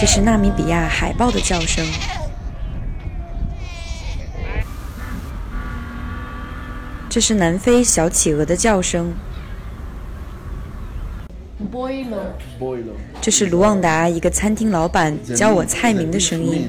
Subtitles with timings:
[0.00, 1.86] 这是纳米比亚海豹的叫声。
[7.08, 9.14] 这是南非小企鹅的叫声。
[13.20, 16.68] 这是卢旺达一个餐厅老板教我菜名的声音。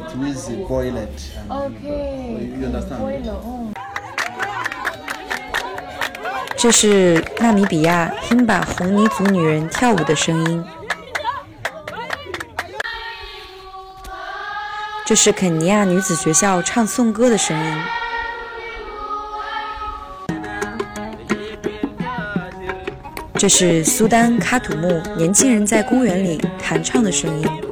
[6.55, 10.64] 这是纳米比亚辛巴红泥族女人跳舞的声音。
[15.05, 17.77] 这是肯尼亚女子学校唱颂歌的声音。
[23.36, 27.64] 这是苏丹喀土穆年轻人在公园里弹唱的声音。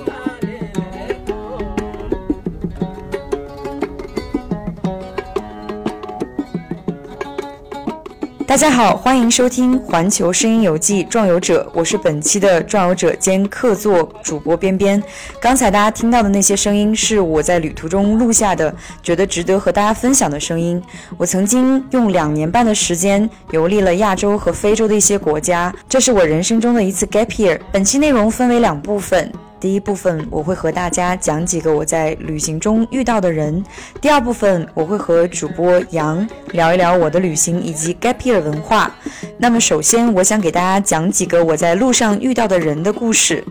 [8.54, 15.02] 大家好，欢迎收听《环球声音游记·壮游者》，我是本期的壮游者兼客座主播边边。
[15.42, 20.80] 刚才大家听到的那些声音是我在旅途中录下的，觉得值得和大家分享的声音。
[21.18, 27.60] 我曾经用两年半的时间游历了亚洲和非洲的一些国家，这是我人生中的一次 gap year。
[27.72, 29.34] 本期内容分为两部分。
[29.64, 33.64] 第一部分我会和大家讲几个我在旅行中遇到的人，
[34.02, 38.94] 第二部分我会和主播杨聊一聊我的旅行以及 gap year 文化。
[39.38, 43.42] 那么首先我想给大家讲几个我在路上遇到的人的故事。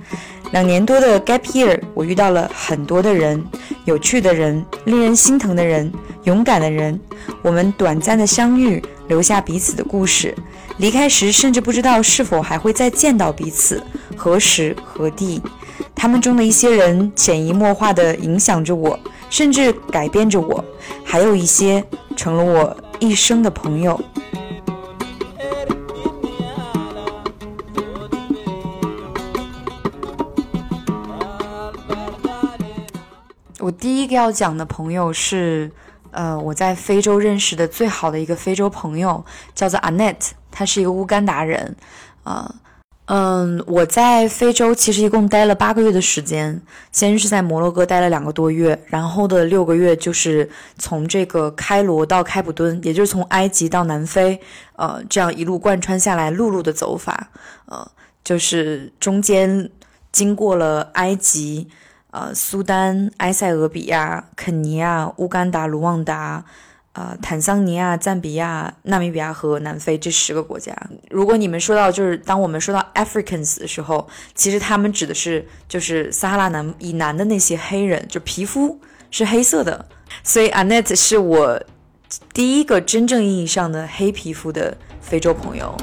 [0.50, 3.42] 两年多的 gap year，我遇到了很多的人，
[3.86, 5.90] 有趣的人，令人心疼的人，
[6.24, 7.00] 勇敢的人。
[7.40, 10.34] 我们短暂的相遇，留下彼此的故事。
[10.77, 13.83] 离开时甚至不知道是否还会再见到彼此，
[14.14, 15.40] 何时何地。
[15.94, 18.98] 他们中的一些人潜移默化地影响着我，
[19.30, 20.62] 甚至改变着我；
[21.05, 21.84] 还有一些
[22.16, 24.00] 成了我一生的朋友。
[33.61, 35.70] 我第一个要讲的朋友是，
[36.11, 39.24] 呃，我在非洲认识的最好的一个非洲朋友，
[39.55, 41.77] 叫做 Annette，他是一个乌干达人，
[42.24, 42.52] 啊。
[43.14, 46.58] 嗯，我在非洲其实一共待了八个月的时间，
[46.92, 54.40] 先是在摩洛哥待了两个多月，然后的六个月就是从这个开罗到开普敦，也就是从埃及到南非，
[54.77, 57.28] 呃，这样一路贯穿下来，陆路的走法，
[57.67, 57.86] 呃，
[58.24, 59.68] 就是中间
[60.11, 61.68] 经过了埃及、
[62.12, 66.46] 呃，苏丹、埃塞俄比亚、肯尼亚、乌干达、卢旺达。
[66.95, 70.77] 呃，坦桑尼亚、赞比亚、纳米比亚和南非这十个国家，
[71.08, 78.79] 如果你们说到就是当我们说到 Africans 的时候，其实他们指的是就是撒哈拉南以南的那些黑人，就皮肤
[79.11, 79.86] 是黑色的。
[80.23, 81.63] 所以 Annette 是我
[82.35, 85.75] 第一个真正意义上的黑皮肤的非洲朋友。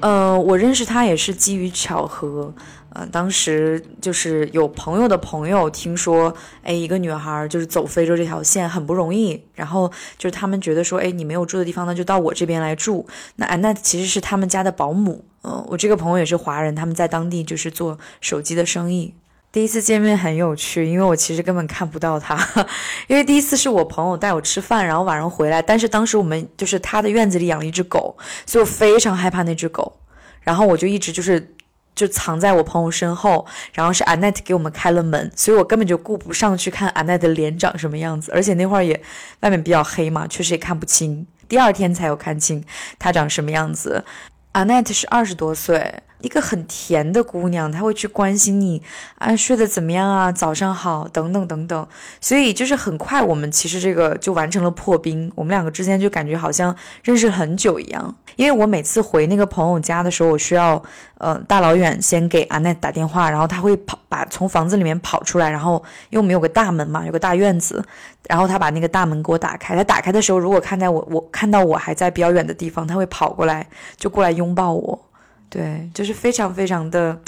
[0.00, 2.52] 呃，我认识他也是基于巧合。
[2.98, 13.06] 呃，当时就是有朋友的朋友听说，哎，一个女孩就是走非洲这条线很不容易，然后就是他们觉得说，哎，你没有住的地方，那就到我这边来住。
[13.36, 19.14] 那安娜其实是他们家的保姆，嗯，我这个朋友也是华人，他们在当地就是做手机的生意。
[19.52, 22.36] 第一次见面很有趣，因为我其实根本看不到他，
[23.06, 30.00] 因为第一次是我朋友带我吃饭，然后晚上回来，但是当时我们就是他的院子里养了一只狗，所以我非常害怕那只狗，
[30.40, 31.54] 然后我就一直就是。
[31.98, 39.02] 就藏在我朋友身后，然后是 Annette 给我们开了门，所以我根本就顾不上去看 Annette 的脸长什么样子，而且那会儿也
[39.40, 41.26] 外面比较黑嘛，确实也看不清。
[41.48, 42.64] 第二天才有看清
[43.00, 44.04] 她长什么样子。
[44.52, 45.92] Annette 是二十多岁。
[46.20, 48.82] 一个很甜的姑娘，她会去关心你，
[49.18, 50.32] 啊，睡得怎么样啊？
[50.32, 51.86] 早上好，等等等等。
[52.20, 55.30] 所以就是很快，我们其实这个就完成了破冰。
[55.34, 58.14] 我们两个之间就感觉好像认识很久一样。
[58.36, 60.82] 因为我每次回那个朋友家的时候，我需要
[61.18, 67.84] 呃大老远先给阿奈打电话，然后他会跑把从房子里面跑出来，然后因为我们有个大门嘛，有个大院子，
[68.28, 69.74] 然后他把那个大门给我打开。
[69.74, 73.66] 他打开的时候，如果看在我我看到我还在比较远的地方，他会跑过来
[73.96, 75.07] 就过来拥抱我。
[75.50, 77.18] 对，就是非常非常的，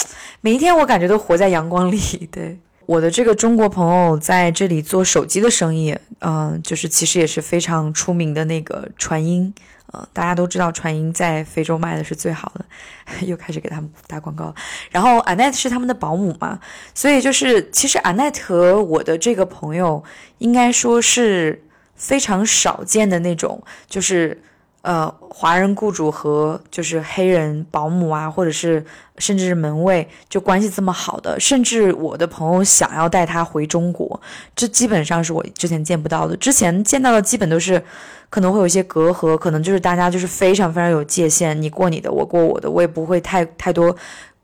[0.43, 1.99] 每一天我感觉都活在阳光里。
[2.31, 9.55] 对，我的这个中国朋友在这里做手机的生意，嗯，就是其实也是非常出名的那个传音，
[9.93, 12.65] 呃，大家都知道传音在非洲卖的是最好的，
[13.27, 14.55] 又开始给他们打广告。
[14.91, 16.61] 然后 Anet 是他们的保姆嘛，
[16.95, 20.05] 所以就是其实 Anet 和我的这个朋友
[20.39, 21.65] 应该说是
[21.97, 24.43] 非常少见的那种，就是。
[24.83, 28.83] 呃，华人雇主和就是黑人保姆啊，或者是
[29.19, 34.19] 甚至是门卫，就关系这么好的，甚至我的朋友想要带他回中国，
[34.57, 36.35] 这基本上是我之前见不到的。
[36.39, 37.83] 之前见到的基本都是
[38.31, 43.95] 可能会有一些隔阂，可能就是大家就是非常非常有界限，你过你的，我过我的，我也不会太太多，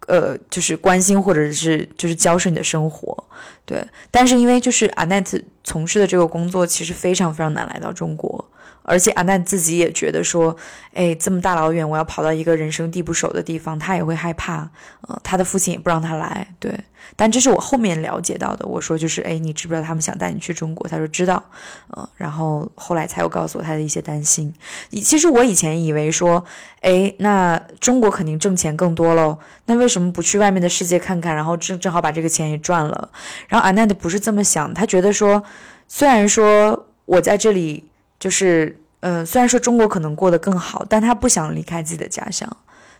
[0.07, 3.25] 呃，就是关心或者是就是交涉你的生活，
[3.65, 3.83] 对。
[4.11, 8.49] 但是因为就是 Annette 从事的这个工作，其实非常非常难来到中国。
[8.89, 10.57] 而且阿难自己也觉得说，
[10.95, 14.71] 哎，这么大老远，我要跑到一个人生地不熟的地方，他也会害怕。
[15.09, 16.47] 呃，他的父亲也不让他来。
[16.61, 16.73] 对，
[17.17, 18.65] 但这是我后面了解到的。
[18.65, 20.87] 我说就是，哎，你知不知道他们想带你去中国？
[20.87, 21.43] 他说知道。
[21.89, 24.55] 呃，然后后来才有告诉我他的一些担心。
[25.03, 26.45] 其实我以前以为说，
[26.83, 31.35] 哎，那中国肯定挣钱更多喽，那为什么不去外面的世界看看？
[31.35, 33.11] 然后正正好把这个钱也赚了。
[33.49, 35.43] 然后阿难的不是这么想，他觉得说，
[35.89, 37.85] 虽然说我在这里。
[38.19, 42.51] 就是，呃，虽然说中国可能过得更好，但他不想离开自己的家乡，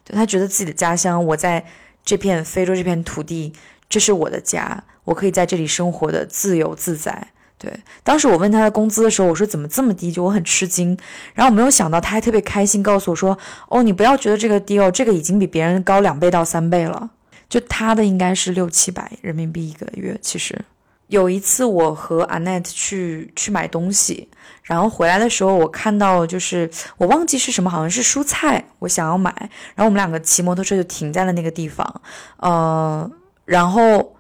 [0.05, 1.65] 对他觉得自己的家乡，我在
[2.05, 3.51] 这片非洲这片土地，
[3.89, 7.29] 这是我的家，我可以在这里生活的自由自在。
[7.57, 7.73] 对，
[8.05, 10.97] 当时我问他的工资的时候，我说怎么这么低，就我很吃惊，
[11.33, 13.37] 然后我没有想到他还特别开心，告诉我说，
[13.71, 17.09] 哦，你不要觉得这个低哦，这个已经比别人高两倍到三倍了，
[17.49, 20.63] 就他的应该是六七百人民币一个月，其实。
[21.09, 24.29] 有一次，我和 Annette 去去买东西，
[24.63, 29.33] 然后回来的时候，我看到就是我忘记是什么，好像是蔬菜，我想要买，
[29.75, 32.03] 然后我们两个骑摩托车就停在了那个地方，
[32.39, 33.11] 呃，
[33.45, 34.17] 然后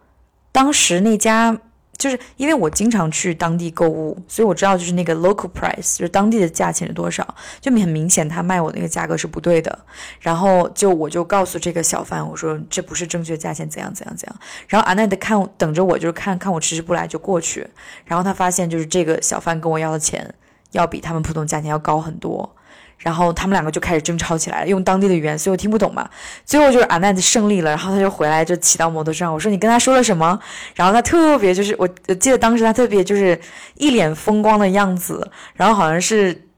[0.52, 1.58] 当时那家。
[1.96, 7.26] 就是因为我经常去当地购物，所以我知道就是那个 local price，就是当地的价钱是多少，
[7.60, 9.78] 就很明显他卖我那个价格是不对的。
[10.20, 14.37] 然后就我就告诉这个小贩，我说这不是正确价钱，怎样怎样怎样。
[14.69, 17.66] 然后阿奈德看等着我，就是看看我迟迟不来就过去。
[18.04, 20.34] 然后他发现就是这个小贩跟我要的钱
[20.72, 22.55] 要比他们普通价钱要高很多。
[22.98, 26.08] 然后他们两个就开始争吵起来了，用当地的语言，所以我听不懂嘛。
[26.44, 29.32] 最后就是阿奈的胜利了，然后他就回来就骑到摩托车上。
[29.32, 30.38] 我说你跟他说了什么？
[30.75, 33.38] 然后他特别就是我记得当时他特别就是
[33.75, 36.48] 一脸风光的样子，然后好像是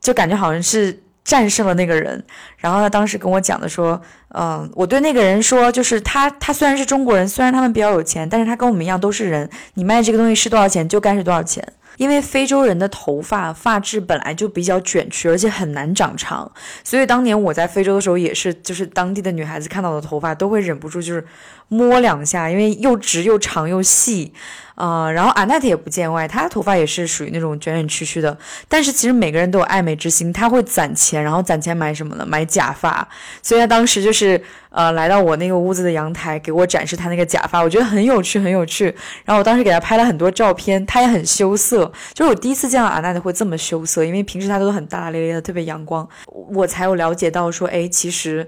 [0.00, 2.24] 就感觉好像是战胜了那个人。
[2.56, 4.00] 然后他当时跟我讲的说，
[4.34, 9.48] 嗯，我对那个人说，就是他他虽然是中国人，虽然他们比较有钱，但是他跟我们一样都是人。
[9.74, 11.62] 你卖这个东西是多少钱就该是多少钱。
[11.98, 16.50] 因为非洲人的头发发质本来就比较卷曲，而且很难长长，
[16.82, 21.22] 所以当年我在非洲的时候，也是就是当地的女孩子看到的头发都会忍不住就是
[21.68, 24.32] 摸两下，因为又直又长又细。
[24.74, 28.38] 啊，然后阿奈特也不见外，她的头发也是属于那种卷卷曲曲的。
[28.68, 32.24] 但是其实每个人都有爱美之心，她会攒钱，然后攒钱买什么呢？
[32.24, 33.08] 买假发。
[33.42, 38.84] 所以她当时就是呃来到我那个屋子的阳台，给我展示她那个假发，我觉得很有趣，很有趣。
[39.24, 46.08] 然后我当时给她拍了很多照片，她也很羞涩，就是我第一次见到阿奈特会这么羞涩，因为平时她都很大大咧咧的，特别阳光。
[46.52, 48.46] 我才有了解到说，哎，其实。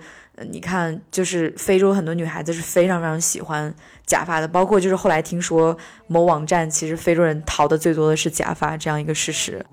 [0.50, 3.75] 你看，就是非洲很多女孩子是非常非常喜欢
[4.06, 5.76] 假发的，包括就是后来听说
[6.06, 9.64] 某网站，其实非洲人淘的最多的是假发这样一个事实。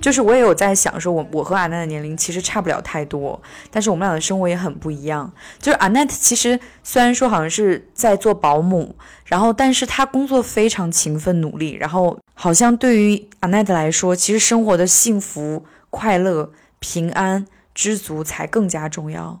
[0.00, 3.40] 就是我也有在想，说我我和阿奈的年龄其实差不了太多，
[3.70, 5.30] 但是我们俩的生活也很不一样。
[5.60, 8.96] 就是阿奈其实虽然说好像是在做保姆，
[9.26, 15.64] 然后但是他工作非常勤奋努力，然后好像对于阿奈来说，其实生活的幸福。
[15.92, 19.40] 快乐、平安、知足才更加重要，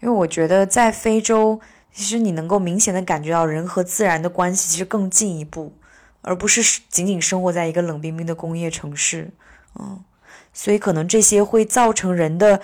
[0.00, 1.60] 因为我觉得在非洲，
[1.92, 5.74] 其实你能够明显的感觉到人和自然的关系其实更进一步，
[6.22, 9.32] 而不是仅仅生活在一个冷冰冰的工业城市。
[9.74, 10.04] 嗯，
[10.52, 12.60] 所以可能这些会造成人的，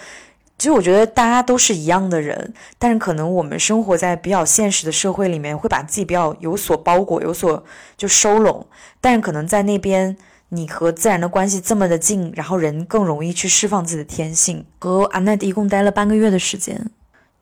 [0.56, 7.64] 其实我觉得大家都是一样的人，但是可能我们生活在比较现实的社会里面，会把自己比较有所包裹、有所
[7.96, 8.68] 就收拢，
[9.00, 10.16] 但是可能在那边。
[10.54, 14.64] 你和自然的关系这么的近，然后人更容易去释放自己的天性。
[14.78, 16.90] 和阿奈一共待了半个月的时间，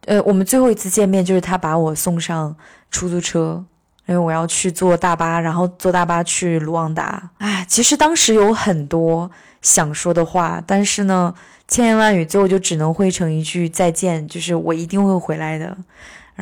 [0.07, 2.57] 呃，我们最后一次见面就是他把我送上
[2.91, 3.65] 出租车，
[4.07, 7.31] 因为我要去坐大巴，然后坐大巴去卢旺达。
[7.39, 11.35] 哎，其实当时有很多想说的话，但是呢，
[11.69, 15.77] 千言万语最后就只能汇成一句再见，就是我一定会回来的。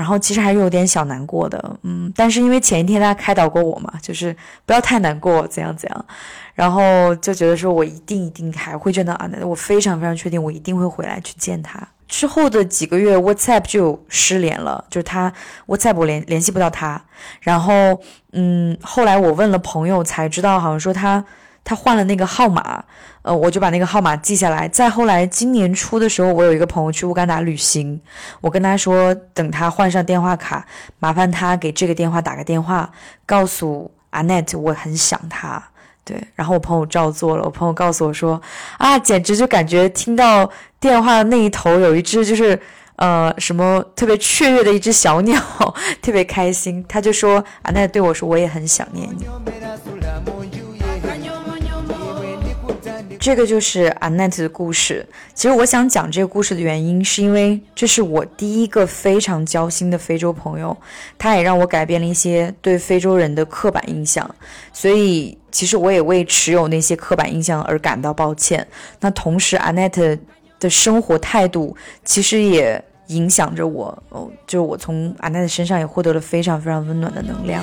[0.01, 6.07] 然后其实还是有点小难过的，嗯，但是因为前一天他开导过我嘛，就是不要太难过，怎样怎样。
[6.55, 11.87] 然后就觉得说，我一定一定还会见到阿南，我非常非常确定，我一定会回来去见他。
[12.09, 15.31] 之后的几个月，WhatsApp 就失联了，就是他
[15.67, 16.99] WhatsApp 我联联系不到他。
[17.43, 18.01] 然后，
[18.33, 21.23] 嗯，后来我问了朋友才知道，好像说他
[21.63, 22.83] 他换了那个号码，
[23.23, 24.67] 呃，我就把那个号码记下来。
[24.69, 28.01] 再后来，今年初的时候，我有一个朋友去乌干达旅行，
[28.41, 30.67] 我跟他说，等他换上电话卡，
[30.99, 32.91] 麻烦他给这个电话打个电话，
[33.27, 35.63] 告诉阿 Net 我很想他。
[36.03, 37.45] 对，然后我朋友照做了。
[37.45, 38.41] 我朋友告诉我说
[38.79, 40.51] ：“啊，简直就感觉听到
[40.81, 42.59] 电话那一头有一只就是
[42.97, 45.41] 呃什么特别雀跃的一只小鸟，
[46.03, 49.27] 特别开心。”他就说：“啊，那对我说我也很想念你。”
[53.21, 55.07] 这个就是安奈特的故事。
[55.35, 60.75] 其实我想讲这个故事的原因，是因为这是我第一个非常交心的非洲朋友，
[61.19, 64.29] 他也让我改变了一些对非洲人的刻板印象。
[64.73, 68.67] 所以，其实我也为持有那些刻板印象而感到抱歉。
[69.01, 70.17] 那同时，安奈特
[70.59, 74.03] 的生活态度其实也影响着我。
[74.09, 77.63] 哦，就是我从安奈特身上也获得了非常非常温暖的能量。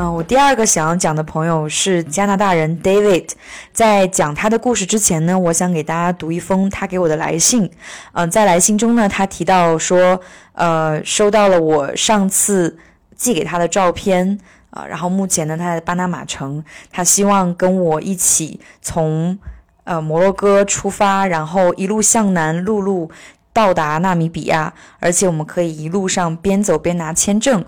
[0.00, 3.28] 嗯，我第二个想要讲的朋友是加拿大人 David。
[3.70, 7.70] 在讲他的故事之前呢，我想给大家读一封他给我的来信。
[8.12, 10.18] 嗯，在来信中呢，他提到说，
[10.54, 12.78] 呃，收到了我上次
[13.14, 14.38] 寄给他的照片
[14.70, 19.38] 啊，然后目前呢他在巴拿马城，他希望跟我一起从
[19.84, 23.10] 呃摩洛哥出发，然后一路向南陆路
[23.52, 27.62] 到达纳米比亚，而且我们可以一路上边走边拿签证。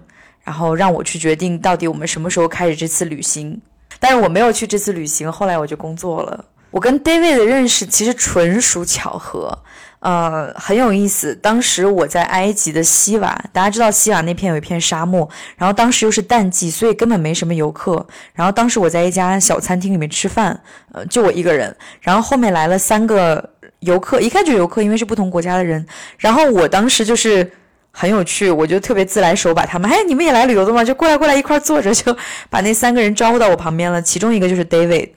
[0.44, 3.60] 然后让我去决定到底我们什么时候开始这次旅行，
[4.00, 6.44] 但是我没有去这次旅行，后来我就工作了。
[6.70, 9.58] 我跟 David 的认识其实纯属巧合，
[10.00, 11.34] 呃，很有意思。
[11.36, 18.06] 当时我在埃及的西瓦，大家知道西瓦那片有一片沙漠，然后当时又是淡季，所以根本没什么游客。
[18.32, 20.58] 然后当时我在一家小餐厅里面吃饭，
[20.92, 21.76] 呃，就我一个人。
[22.00, 25.86] 然后后面来了三个游客，一看就游客，因为是不同国家的人。
[26.16, 27.52] 然后我当时就是。
[27.94, 30.82] 很有趣，我就特别自来熟，把他们，哎，你们也来旅游的吗？
[30.82, 32.16] 就过来过来一块坐着，就
[32.48, 34.00] 把那三个人招呼到我旁边了。
[34.00, 35.10] 其中一个就是 David，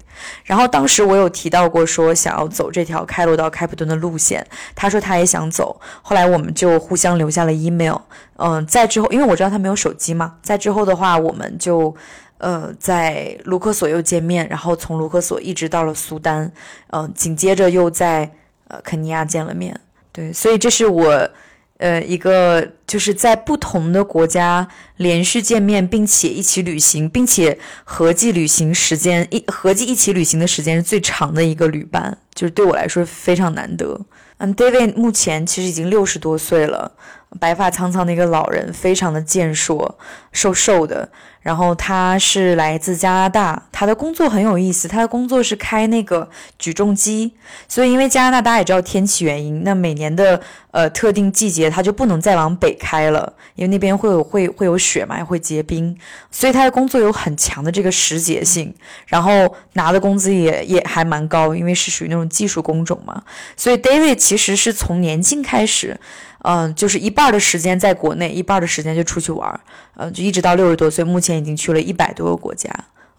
[0.44, 5.80] 然后当时我有提到过说想要走这条开罗到开普敦的路线，他说他也想走。
[6.02, 7.96] 后来我们就互相留下了 email，
[8.36, 11.96] 嗯，在之后，因为我知道他没有手机嘛，在之后的话，我们就
[12.40, 16.52] 呃在卢克索又见面，然后从卢克索一直到了苏丹，
[16.92, 18.30] 嗯，紧接着又在
[18.68, 19.80] 呃肯尼亚见了面。
[20.12, 21.30] 对，所以这是我。
[21.78, 34.00] 呃，一个就是在不同的国家连续见面，并且一起旅行，并且合计旅行时间一合计一起旅行的时间是最长的一个旅伴，就是对我来说非常难得。
[34.38, 36.92] 嗯，David 目前其实已经六十多岁了，
[37.40, 39.98] 白发苍苍的一个老人，非常的健硕，
[40.32, 41.10] 瘦瘦的。
[41.46, 47.34] 然后他是来自加拿大，他的工作很有意思，他的工作是开那个举重机，
[47.68, 55.96] 所以因为加拿大大家也知道天气原因，那每年的呃特定季节他就不能再往北开了，因为那边会有会会有雪嘛，会结冰，
[56.32, 58.74] 所以他的工作有很强的这个时节性，
[59.06, 63.22] 然后拿的工资也也还蛮高，因为是属于那种技术工种嘛，
[63.56, 66.00] 所以 David 其实是从年轻开始。
[66.48, 69.60] 嗯，就是一半的时间在国内，一半的时间就出去玩，
[69.96, 72.70] 嗯，就一直到六十多岁，目前已经去了一百多个国家。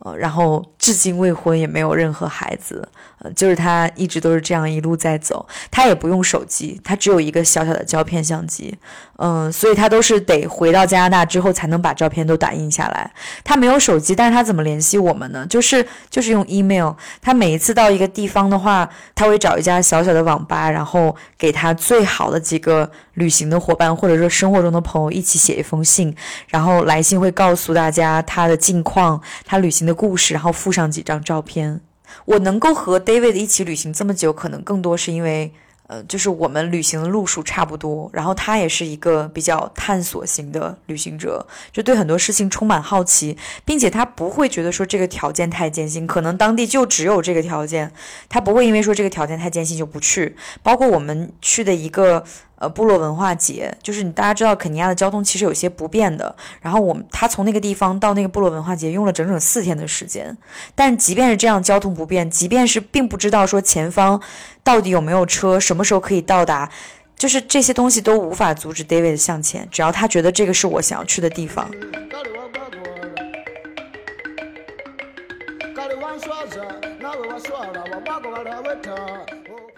[0.01, 2.87] 呃，然后至今未婚，也没有任何孩子，
[3.35, 8.77] 就是他一直都是这样一路在走，他也不用手机，他只有一个小小的胶片相机，
[9.17, 13.11] 嗯，所以他都是得回到加拿大之后才能把照片都打印下来。
[13.43, 15.47] 他没有手机，但是他怎么联系我们呢？
[15.49, 16.93] 就是就是用 email。
[17.23, 26.15] 他每一次到一个地方的话，他会找一家小小的网吧，然后给他最好的几个旅行的伙伴或者说生活中的朋友一起写一封信，
[26.49, 29.87] 然后来信会告诉大家他的近况，他旅行。
[29.87, 31.81] 的故事，然后附上几张照片。
[32.25, 35.53] 我能够和 David 一起旅行这么久，可能更多是因为，
[35.87, 38.11] 呃，就是我们旅行的路数差不多。
[38.13, 47.93] 然后他也是一个比较探索型的旅行者，就对很多事情充满好奇，并且他不会觉得说这个条件太艰辛，可能当地就只有这个条件，
[48.29, 50.35] 他不会因为说这个条件太艰辛就不去。
[50.63, 52.25] 包括我们去的一个。
[52.59, 56.35] 呃，部落文化节就是你大家知道，肯尼亚的交通其实有些不便的。
[56.61, 60.37] 然后我们他从那个地方到那个部落文化节用了整整四天的时间。
[60.75, 64.21] 但即便是这样交通不便，即便是并不知道说前方
[64.65, 66.71] 到底有没有车，什么时候可以到达，
[67.15, 69.69] 就是这些东西都无法阻止 David 向前。
[69.71, 71.71] 只要他觉得这个是我想要去的地方。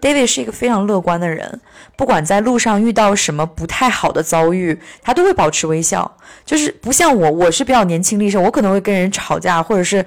[0.00, 1.60] David 是一个非常乐观的人，
[1.96, 6.16] 不管在路上遇到什么不太好的遭遇，他都会保持微笑。
[6.44, 10.04] 就是不像我，我是比较年轻力盛，我可能会跟人吵架，或者是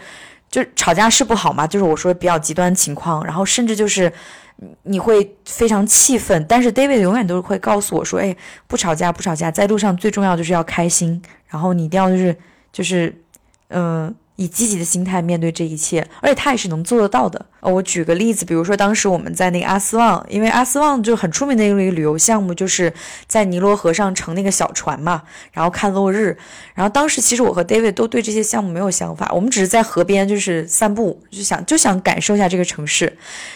[0.50, 1.67] 就吵架是不好嘛。
[1.67, 4.12] 就是我说比较极端情况，然后甚至就是
[4.83, 8.36] 你会非常气愤，但是 David 永远都会告诉我说：“哎，
[8.67, 12.36] 不吵架，不吵架，在路上最重要就是要开心，然后你一定要就是
[12.71, 13.13] 就是
[13.69, 17.45] 嗯，以积极的心态面对这一切。”而且他也是能做得到的。
[17.62, 22.91] 呃，我举个例子，比如说当时我们在那个阿斯旺，因为阿斯旺就很出名的一个旅游项目，就是
[23.27, 25.22] 在尼罗河上乘那个小船嘛，
[25.53, 26.38] 然后看落日。
[26.74, 33.15] 然后当时其实我和 David 都对这些项目没有想法，我们只是在河边就是散步，就想就想感受一下这个城市。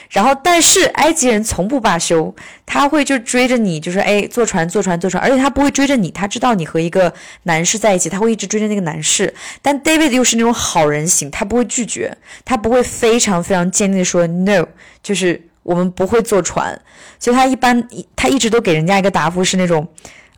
[0.10, 2.34] 然后但是埃及人从不罢休，
[2.66, 7.12] 他会就追着你，就是哎坐船坐船坐船，而且他不会追着你，他知道你和一个
[7.44, 9.34] 男士在一起，他会一直追着那个男士。
[9.64, 14.66] 但 David 又是那种好人型，他不会拒绝，他不会非常非常坚说 no，
[15.02, 16.80] 就是我们不会坐船，
[17.20, 19.88] 所以他一般他一直都给人家一个答复是那种。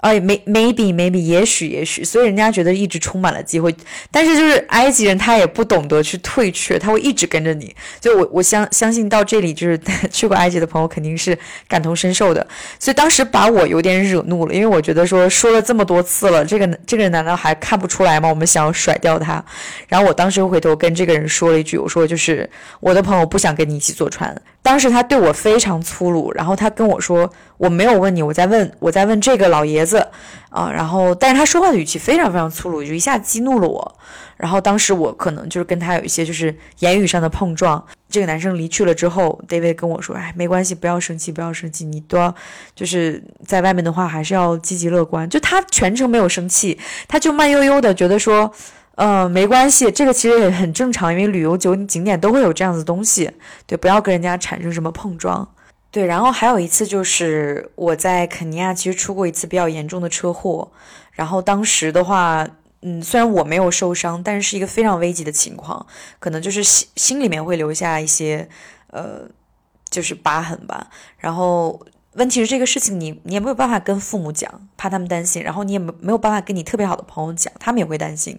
[0.02, 3.76] 哎，may maybe maybe 也许也许，所以人家觉得一直充满了机会。
[4.12, 7.76] 但是就是埃及人他也不懂得去退却，他会一直跟着你。
[8.02, 9.80] 所以我我相相信到这里就是
[10.12, 11.38] 去过埃及的朋友肯定是
[11.68, 12.46] 感同身受的。
[12.80, 18.30] 所以当时把我有点惹怒了，因为我觉得说说了这么多次了，这个这个人难道还看不出来吗？
[18.30, 19.44] 我们想要甩掉他。
[19.88, 22.48] 然后我当时回头跟这个人说了一句，我说就是
[22.80, 24.40] 我的朋友不想跟你一起坐船。
[24.68, 30.06] 当时他对我非常粗鲁，然后他跟我说：“我没有问你，我在问，我在问这个老爷子
[30.50, 33.96] 啊。”然后，但是他说话的语气非常非常粗鲁，就一下激怒了我。
[34.36, 37.82] 然后当时我可能就是跟他有一些就是言语上的碰撞。
[38.10, 42.36] 这个男生离去了之后，David 跟我说：“哎，没关系，不要生气，不要生气，你都要
[42.76, 48.52] 就是在外面的话还是要积极乐观。”就他全程没有生气，他就慢悠悠的觉得说。
[48.98, 53.32] 呃，没关系，这个其实也很正常，因为旅游景景点都会有这样子东西，
[53.68, 55.48] 对，不要跟人家产生什么碰撞，
[55.92, 56.04] 对。
[56.08, 60.72] 然后还有一次就是我在肯尼亚其实出过一次比较严重的车祸，
[61.12, 62.48] 然后当时的话，
[62.82, 65.86] 嗯，虽然我没有受伤，但是是一个非常危急的情况，
[66.18, 68.50] 可能就是心心里面会留下一些，
[68.90, 69.30] 呃，
[69.92, 70.88] 就是疤痕吧，
[71.20, 71.80] 然后。
[72.18, 78.38] 问题是这个事情，你你也没有办法跟父母讲，怕他们担心，然后你也没没有办法跟你特别好的朋友讲，他们也会担心，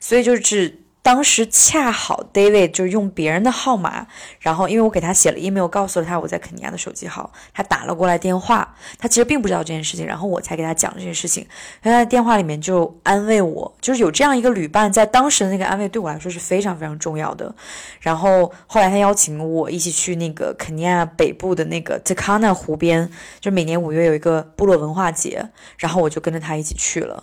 [0.00, 0.85] 所以就是。
[1.06, 4.08] 当时恰好 David 就是用别人的号码，
[4.40, 11.46] 然后因为我给他写了 email，告诉了他我在肯尼亚的手机号，他打了过来电话，他其实并不知道这件事情，然后我才给他讲这件事情。
[11.80, 17.54] 他在电话里面就安慰我，就是有这样一个旅伴，在当时的那个安慰对我来说是非常非常重要的。
[18.00, 23.08] 然后后来他邀请我一起去那个肯尼亚北部的那个 Takana 湖边，
[23.38, 27.22] 就每年五月有一个部落文化节，然后我就跟着他一起去了。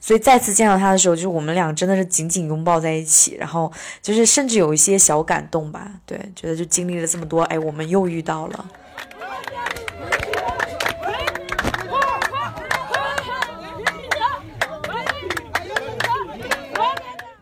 [0.00, 5.90] 所以再次见到他的时候，就是我们俩真的是紧紧拥抱在一起，然后就是甚至有一些小感动吧。
[6.04, 8.66] 对，觉得就经历了这么多，哎，我们又遇到了。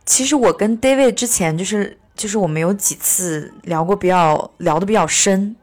[0.04, 5.56] 其实我跟 David 之前就是就是我们有几次聊过比较聊的比较深，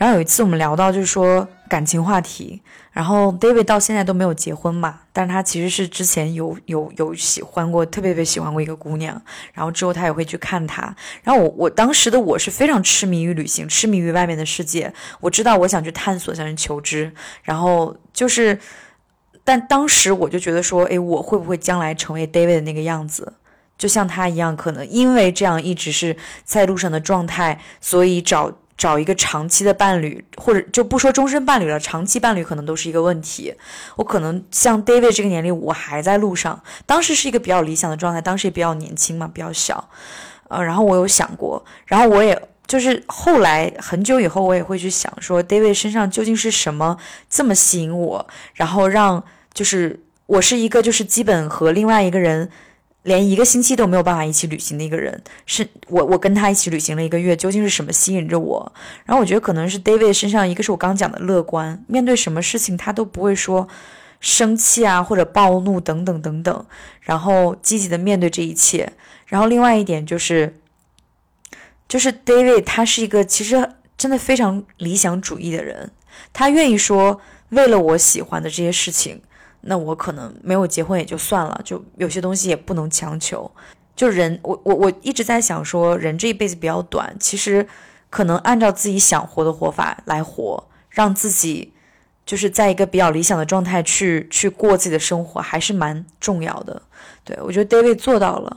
[0.00, 2.62] 然后有一次我们聊到就是说感情话题。
[2.90, 9.20] 然后 David 到现在都没有结婚嘛，但是他其实是之前有有有喜欢过，特别特别喜欢过一个姑娘，
[9.52, 10.94] 然后之后他也会去看她。
[11.22, 14.92] 然后我我当时的我是非常痴迷于旅行，痴迷于外面的世界。
[15.20, 17.12] 我知道我想去探索，想去求知。
[17.42, 18.58] 然后就是，
[19.44, 23.34] 但当时我就觉得说，哎，我会不会将来成为 David 的那个样子，
[23.78, 24.56] 就像他一样？
[24.56, 28.52] 可能因为这样一直是在路上的状态，所以找。
[28.80, 33.54] 找一个长期的伴侣，或者就不说终身伴侣了，长期伴侣可能都是一个问题。
[33.96, 36.58] 我可能像 David 这个年龄，我还在路上。
[36.86, 39.86] 当时是一个比较理想的状态，当时也比较年轻嘛，比较小。
[40.48, 46.96] 呃，然后我有想过，然后我也就是后来很久以后，我也会去想说，David 身上究竟是什么
[47.28, 52.50] 这么吸引我，然后让就是我是一个就是基本和另外一个人。
[53.02, 56.04] 连一个星期都没有办法一起旅行的一个人，是我。
[56.04, 58.72] 我跟他一起旅行了一个月，究竟是什么吸引着我？
[59.06, 63.66] 然后我觉得可能是 David 身上，一个是我刚讲的乐观，面对什么事情他都不会说
[64.20, 66.66] 生气啊或者暴怒等等等等，
[67.00, 68.92] 然后积极的面对这一切。
[69.26, 70.58] 然后另外一点就是，
[71.88, 75.90] 就是 David 他是一个其实真的非常理想主义的人，
[76.34, 79.22] 他愿意说为了我喜欢的这些事情。
[79.62, 83.50] 那我可能没有结婚也就算了，就有些东西也不能强求。
[83.94, 87.66] 就人，我我我一直在想说，人这一辈子比较短，其实
[88.08, 91.72] 可能按照自己想活的活法来活，让自己
[92.24, 96.80] 就是在一个比较理想的状态去去过自己的生活，还是蛮重要的。
[97.24, 98.56] 对我觉得 David 做到了，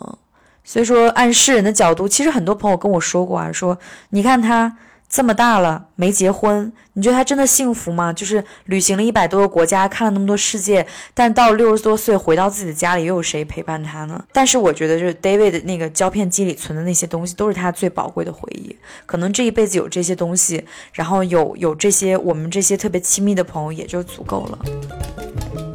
[0.00, 0.16] 嗯，
[0.64, 3.78] 所以说按世人的角度，其实很多朋友跟我说过啊，说
[4.10, 4.78] 你看他。
[5.08, 8.12] 这么大了没结婚，你觉得他真的幸福吗？
[8.12, 14.22] 就是旅行了一百多个国家，看了那么多世界，但到六十多岁回到自己的家里，又有谁陪伴他呢？
[14.32, 18.76] 但是我觉得，就是 David 的那个胶片机里存的那些东西，都是他最宝贵的回忆。
[19.06, 25.67] 可能这一辈子有这些东西，然后有有这些我们这些特别亲密的朋友，也就足够了。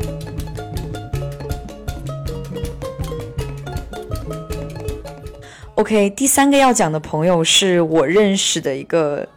[5.76, 9.28] OK，第三个要讲的朋友是我认识的一个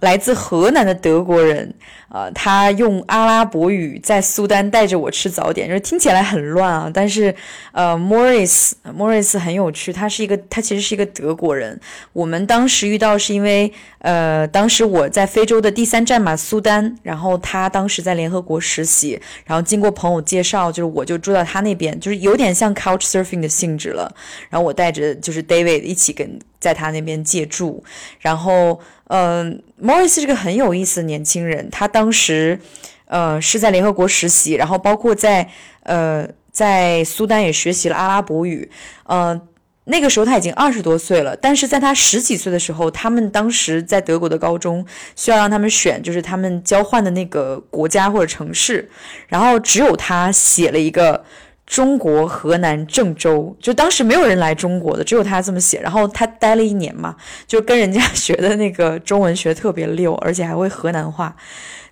[0.00, 1.74] 来自河南的德国人。
[2.08, 6.90] 呃，他用阿拉伯语在苏丹带着我吃早点，就是听起来很乱啊。
[6.94, 7.34] 但是，
[7.72, 11.78] 呃，Morris，Morris 很有趣，他是一个，他其实是一个德国人。
[12.12, 24.14] 我们当时遇到是因为，呃，当时我在非洲的第三站嘛，苏丹，然后他当时在联合国实习，然后经过朋友介绍，就是我就住到他那边，就是有点像 Couch Surfing 的性质了。
[24.48, 27.82] 然后我带着就是 David 一起跟在他那边借住，
[28.20, 28.80] 然后。
[29.08, 31.70] 嗯，Morris 是个很有意思的年轻人。
[31.70, 32.58] 他当时，
[33.06, 35.48] 呃，是在联合国实习，然后包括在
[35.84, 38.68] 呃在苏丹也学习了阿拉伯语。
[39.04, 39.40] 呃，
[39.84, 48.90] 那个时候他已经二十多岁了，但是在他十几岁的时候，他们当时在德国的高中需要让他们选，就是他们交换的那个国家或者城市，
[49.28, 51.24] 然后只有他写了一个。
[51.66, 55.80] 中国河南郑州，就当时没有人来中国的，只有他这么写。
[55.80, 61.34] 然后他待了一年嘛，就跟人家学的那个中文学特别溜，而且还会河南话，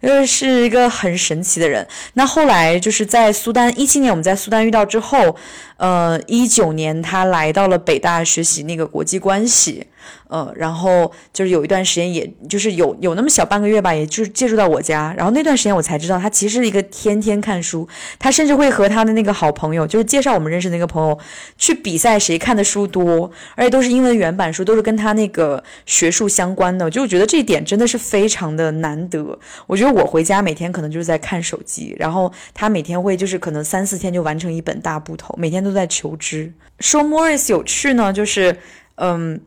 [0.01, 1.87] 呃，是一个很神奇的人。
[2.13, 5.35] 那后来就是在苏丹，一七年我们在苏丹遇到之后，
[5.77, 9.89] 呃，一九年他来到了北大学习那个国际关系。
[10.29, 15.15] 呃，然后就是有一段时间，也就是有有那么小半个月吧，也就是借住到我家。
[15.17, 17.89] 然后那段时间我才知道，他其实是一个天天看书，
[18.19, 21.19] 他甚至会和他的那个好朋友，就是介绍我们认识那个朋友，
[21.57, 26.91] 去比赛谁看的书多，而且都是英文原版书，都是跟他那个学术相关的。
[26.91, 29.39] 就我觉得这一点真的是非常的难得。
[29.67, 36.53] 我觉得我回家每天可能就是在看手机，然后他每天会就是可能三四天就完成一本大部头，每天都在求知。
[36.81, 38.57] 说 Morris 有趣呢，就是
[38.97, 39.41] 嗯。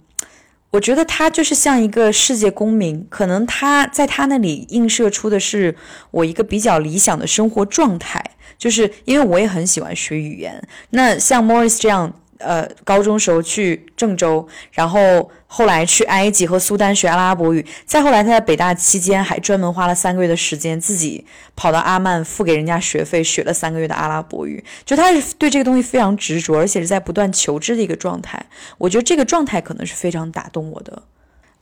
[0.71, 5.75] 我觉得他就是像一个世界公民，可能他在他那里映射出的是
[6.11, 8.23] 我一个比较理想的生活状态，
[8.57, 10.61] 就是因为我也很喜欢学语言。
[10.89, 12.13] 那像 Morris 这样。
[12.39, 24.63] 呃，高中时候去郑州，然后后来去埃及和苏丹学阿拉伯语，再后来他在北大期间还专门花了三个月的时间，自己跑到阿曼付给人家学费，学了三个月的阿拉伯语。
[24.85, 28.45] 就他是对这个东西非常执着，而且是在不断求知的一个状态。
[28.77, 31.03] 我觉得这个状态可能是非常打动我的。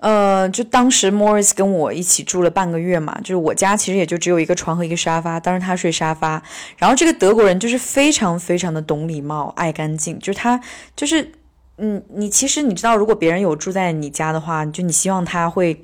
[0.06, 6.44] 呃，就当时 Morris 跟我一起住了半个月嘛，就是我家其实也就只有一个床和一个沙发，当时他睡沙发。
[6.78, 10.62] 然后这个德国人就是非常非常的懂礼貌、爱干净，就是他
[10.96, 11.32] 就是，
[11.80, 15.82] 嗯，你其实你知道，如果别人有住在你家的话，就你希望他会。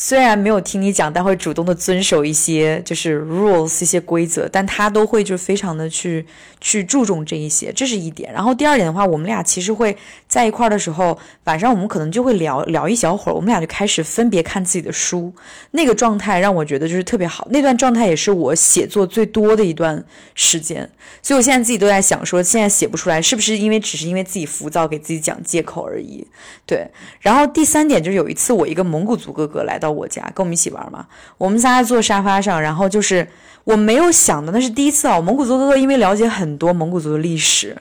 [0.00, 6.24] 虽然没有听你讲，但会主动的遵守一些就是 rules 一些规则，但他都会就非常的去
[6.60, 8.32] 去注重这一些，这是一点。
[8.32, 9.96] 然后第二点的话，我们俩其实会
[10.28, 15.34] 在一块的时候，晚上我们可能就会聊聊一小会儿，我们俩就开始分别看自己的书，
[15.72, 17.48] 那个状态让我觉得就是特别好。
[17.50, 20.04] 那段状态也是我写作最多的一段
[20.36, 20.88] 时间，
[21.20, 26.24] 所以我现在自己都在想说，现在写不出来是不是因为只是因为自己浮躁，给自己讲借口而已。
[26.64, 26.88] 对。
[27.18, 29.87] 然后第三点就是有一次我一个蒙古族哥哥来到。
[29.90, 33.26] 我家跟我们一起玩嘛，我们仨坐沙发上，然后就是
[33.64, 35.20] 我没有想到那是第一次啊。
[35.20, 37.76] 蒙古族哥哥因为了解很多蒙古族的历史，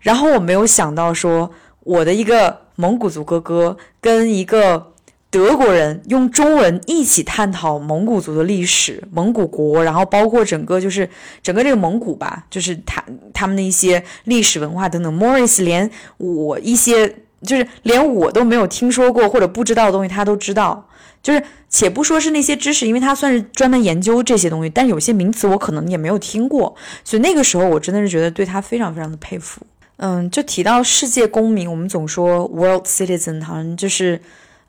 [0.00, 4.92] 然后我没有想到说我的一个蒙古族哥哥跟一个
[5.30, 11.08] 德国人用中文一起探讨蒙古族的历史、蒙古国，然后包括整个就是
[11.42, 13.02] 整个这个蒙古吧，就是他
[13.32, 15.12] 他们的一些历史文化等等。
[15.18, 20.88] Morris 连我一些就是连我都没有听说过或者不知道的东西，他都知道。
[21.22, 29.62] 就是，且不说是那些知识，因为他算是专门研究这些东西，但有些名词我可能也没有听过，所以那个时候我真的是觉得对他非常非常的佩服。
[29.96, 34.20] 嗯，就提到世界公民，我们总说 world citizen，好像就是，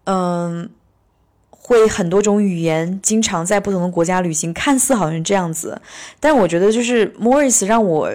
[0.05, 0.69] 嗯，
[1.49, 5.81] 会很多种语言，经常在不同的国家旅行，看似好像这样子，
[6.21, 8.09] 但我觉得就是 Morris 让我。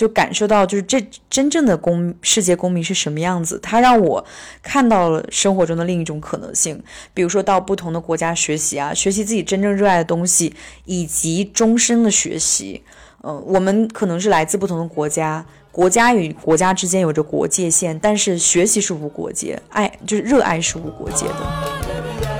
[0.00, 3.60] 就感受到，就是这真正的公世界公民是什么样子。
[3.62, 4.24] 他让我
[4.62, 6.82] 看到了生活中的另一种可能性，
[7.12, 10.54] 比如说到不同的国家学习啊，学习自己真正热爱的东西，
[10.86, 12.82] 以及终身的学习。
[13.22, 22.39] 嗯，我们可能是来自不同的国家，国家与国家之间有着国界线，但是学习是无国界，爱就是热爱是无国界的。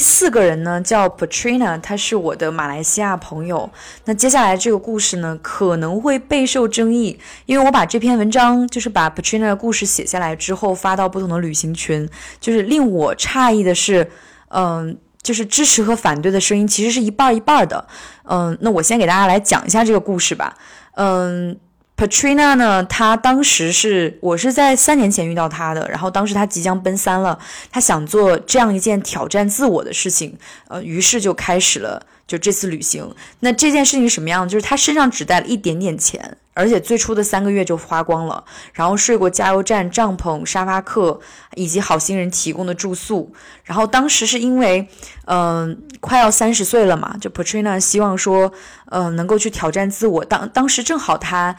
[0.00, 3.70] 四个人呢叫 Patrina，他是我的马来西亚朋友。
[4.06, 12.08] 那接下来这个故事呢可能会备受争议，因为我把这篇文章就是把 Patrina 的故事写下来之后发到不同的旅行群，
[12.40, 14.10] 就是令我诧异的是，
[14.48, 17.86] 嗯，就是支持和反对的声音其实是一半一半的。
[18.24, 20.56] 嗯，那我先给大家来讲一下这个故事吧。
[20.94, 21.56] 嗯。
[22.00, 22.82] Patrina 呢？
[22.84, 27.38] 她当时是我是在三年前遇到她的，然后当时她即将奔三了，
[27.70, 32.06] 她想做这样一件挑战自我的事情，呃，于是就开始了。
[32.26, 34.48] 就这次旅行，那这件事情什么样？
[34.48, 41.20] 就是他身上只带了一点点钱，而且最初的三个月就花光了，然后睡过加油站帐篷、沙发客，
[41.56, 43.34] 以及好心人提供的住宿。
[43.64, 44.88] 然后当时是因为，
[45.26, 48.52] 嗯，快要三十岁了嘛，就 Patrina 希望说，
[48.86, 50.24] 呃，能够去挑战自我。
[50.24, 51.56] 当当时正好他。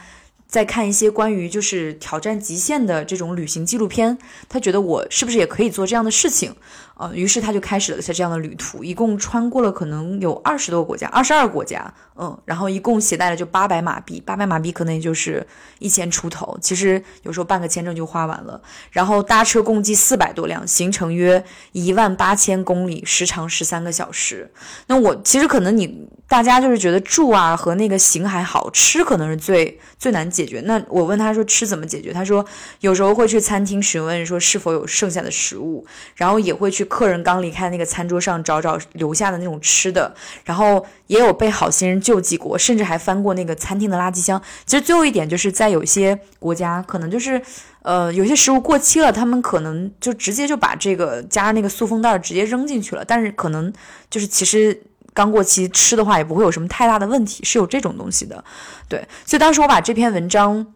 [0.52, 4.18] 在看一些关于就是挑战极限的这种旅行纪录片，
[4.50, 6.54] 他觉得我是不是也可以做这样的事情？
[7.02, 15.44] 呃，于是他就开始了他这样的旅途，一共穿过了可能有二十多个国家，二十二个国家，嗯，然后一共携带了就八百马币，八百马币可能也就是
[15.80, 18.62] 一千出头，其实有时候办个签证就花完了。
[18.92, 24.48] 然后搭车共计四百多辆，行程约一万八千公里，时长十三个小时。
[24.86, 30.60] 那我其实可能你大家就是觉得住啊和那个行还好吃，可能是最最难解决。
[30.60, 32.12] 那我问他说吃怎么解决？
[32.12, 32.46] 他说
[32.78, 35.84] 有时候会去餐厅询问说是否有剩下的食物，
[36.14, 36.88] 然后也会去。
[36.92, 44.38] 客人刚离开那个餐桌上，找找留下的那种吃的，然后也有被好心人救济过，甚至还翻过那个餐厅的垃圾箱。
[44.66, 47.40] 其实最后一点就是在有些国家，可能就是
[47.80, 53.02] 呃有些食物过期了，他们可能就直接就把这个夹着那个塑封袋直接扔进去了。
[53.02, 53.72] 但是可能
[54.10, 54.78] 就是其实
[55.14, 58.44] 刚过期吃的话，也不会有什么太大的问题，是有这种东西的。
[58.86, 60.74] 对，所以当时我把这篇文章。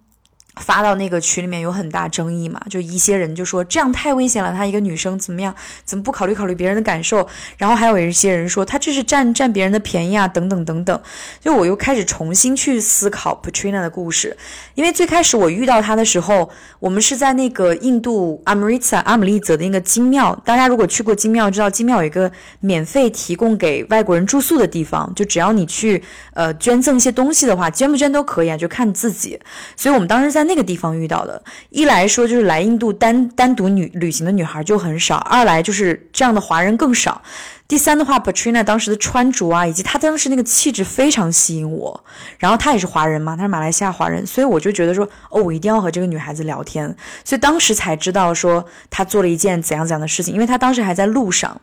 [0.56, 7.28] 发到那个群里面有很大争议嘛，就一些人就说这样太危险了，她一个女生怎么样，怎么不考虑考虑别人的感受？
[7.58, 10.98] 然后还有一些人说她这是占占别人的便宜啊，等等等等。
[11.40, 14.34] 就我又开始重新去思考 Patrina 的故事，
[14.74, 16.48] 因为最开始我遇到她的时候，
[16.80, 20.34] 我们是在那个印度阿姆利萨阿姆利泽的那个金庙。
[20.42, 29.38] 大家如果去过金庙，知道金庙有一个免费提供给外国人住宿的地方，就只要你去呃捐赠一些东西的话，捐不捐都可以啊，就看自己。
[29.76, 30.45] 所以我们当时在。
[30.46, 37.20] 那个地方遇到的，一来说就是来印度单单独女旅行的女孩就很少，二来就是这样的华人更少。
[37.68, 42.04] 第三的话，Patrina 当时的穿着啊，以及她当时那个气质非常吸引我。
[42.38, 46.94] 然后她也是华人嘛，她是马来西亚华人，所以我就觉得说，哦，我一定要和这个女孩子聊天。
[47.24, 51.60] 所以当时才知道说她做了一件怎样怎样的事情，因为她当时还在路上。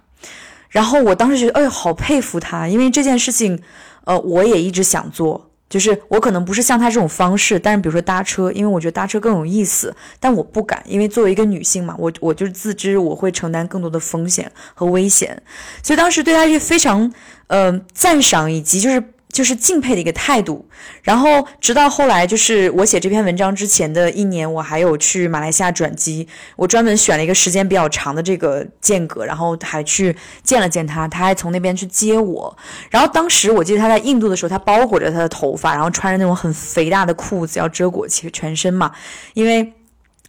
[0.68, 3.62] 然后我当时觉得，哎呦，好佩服她，因为这件事情，
[4.04, 5.52] 呃，我也一直想做。
[5.74, 15.42] 就是我可能不是像他这种方式，但是比如说搭车，因为我觉得搭车更有意思，但我不敢，因为作为一个女性嘛，我我就是自知我会承担更多的风险和危险，
[15.82, 17.12] 所以当时对他是非常
[17.48, 19.04] 呃赞赏以及就是。
[19.34, 20.66] 就是敬佩的一个态度，
[21.02, 32.56] 然后直到后来，就是我写这篇文章之前的一年，我还有去马来西亚转机，我专门选了一个时间比较长的这个间隔，然后还去见了见他，他还从那边去接我。
[32.92, 38.92] 然后当时我记得他在印度的时候，他包裹着他的头发，然后穿着那种很肥大的裤子，要遮裹其全身嘛，
[39.34, 39.74] 因为。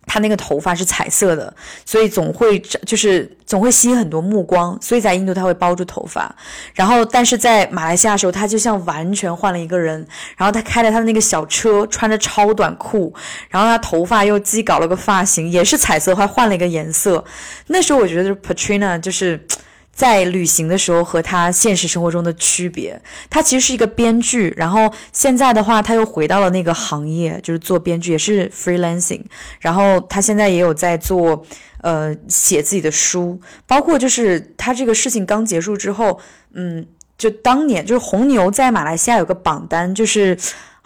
[0.07, 6.35] 他那个头发是彩色的，所以总会就是总会吸引很多目光，所以在印度他会包住头发，
[6.75, 13.13] 然后但是在马来西亚的时候，他就像完全换了一个人，然后他开着他的那个小车，穿着超短裤，
[13.49, 17.25] 然后他头发又自己搞了个发型，也是彩色，还换了一个颜色。
[17.67, 19.47] 那时候我觉得 Patrina 就是。
[19.95, 29.23] 在旅行的时候和他现实生活中的区别，他其实是一个编剧，然后现在的话他又回到了那个行业，就是做编剧，也是 freelancing。
[29.61, 31.47] 然后他现在也有在做，
[31.83, 36.19] 呃，写自己的书，包括就是他这个事情刚结束之后，
[36.53, 36.85] 嗯，
[37.17, 40.37] 就当年就是红牛在马来西亚有个榜单，就是。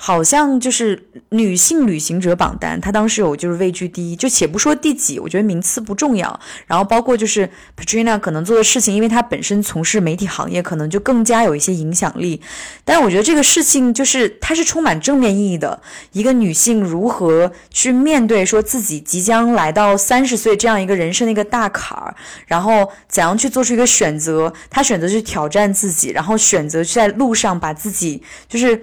[0.00, 6.38] 好像就是女性旅行者榜单，她当时有就是位居第一，就且不说第几，我觉得名次不重要。
[6.68, 12.40] 然后包括就是 Patrina 可能做的事情，因为她本身从事媒体行业，可能就更加有一些影响力。
[12.84, 15.82] 但我觉得这个事情就是它是充满正面意义的，
[16.12, 22.14] 一个女性如何去面对说自己即将来到三十岁这样一个人生的一个大坎儿，
[22.46, 28.80] 然后怎样去做出一个选择，她选择去挑战自己，然后选择去在路上把自己就是。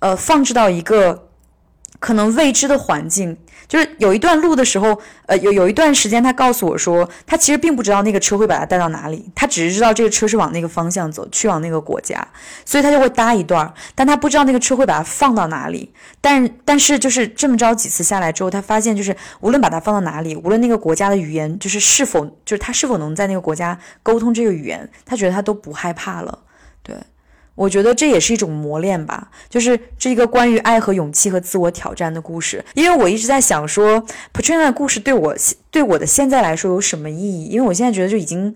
[0.00, 1.28] 呃，放置到一个
[1.98, 12.24] 可能未知的环境，就是有一段路的时候，呃，有有一段时间，他告诉我说，他其实并不知道那个车会把他带到哪里，他只是知道这个车是往那个方向走，去往那个国家，
[12.64, 15.92] 所以他就会搭一段，但他不知道那个车会把他放到哪里。
[16.20, 26.38] 但但是就是这么着几次下来之后，他发现就是无论把他放到哪里，无论那个国家的语言就是是否就是他是否能在那个国家沟通这个语言，他觉得他都不害怕了，
[26.84, 26.94] 对。
[27.58, 32.64] 我觉得这也是一种磨练吧，就是这一个关于爱和勇气和自我挑战的故事。
[32.74, 34.00] 因为我一直在想说
[34.32, 35.36] ，Patrina 的故事对我
[35.68, 37.46] 对我的现在来说有什么意义？
[37.46, 38.54] 因为我现在觉得就已经，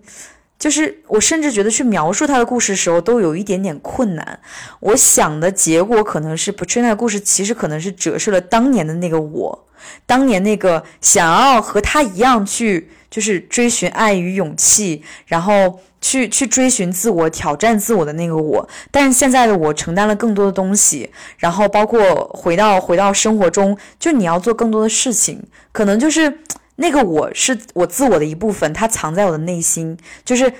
[0.57, 4.39] 就是我甚至觉得去描述她的故事的时候都有一点点困难。
[4.79, 9.67] 我想的结果可能是 Patrina 的故事其实可能是折射了当年的那个我，
[10.05, 12.89] 当年那个想要和她一样去。
[13.13, 18.69] 就是追寻爱与勇气，然后去去追寻自我、挑战自我的那个我。
[18.91, 26.39] 但是现在的我承担了更多的东西，然后包括回到回到生活中，就你要做更多的事情，可能就是
[26.75, 30.51] 那个我是我自我的一部分，它藏在我的内心，就是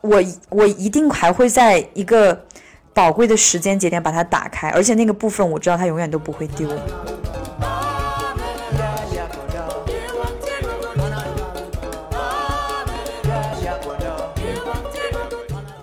[0.00, 2.46] 我我一定还会在一个。
[2.94, 6.68] 宝贵的时间节点，把它打开，而且那个部分我知道它永远都不会丢。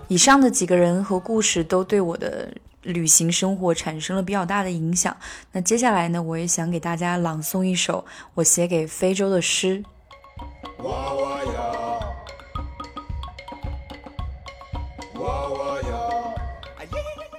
[0.09, 5.15] 以上的几个人和故事都对我的旅行生活产生了比较大的影响。
[5.51, 9.83] 那接下来呢，我也想给大家朗诵一首我写给非洲的诗。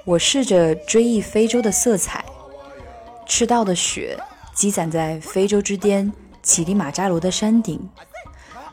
[0.05, 2.25] 我试着追忆非洲的色彩，
[3.27, 4.17] 赤道的雪
[4.55, 7.81] 积攒在非洲之巅乞力马扎罗的山顶，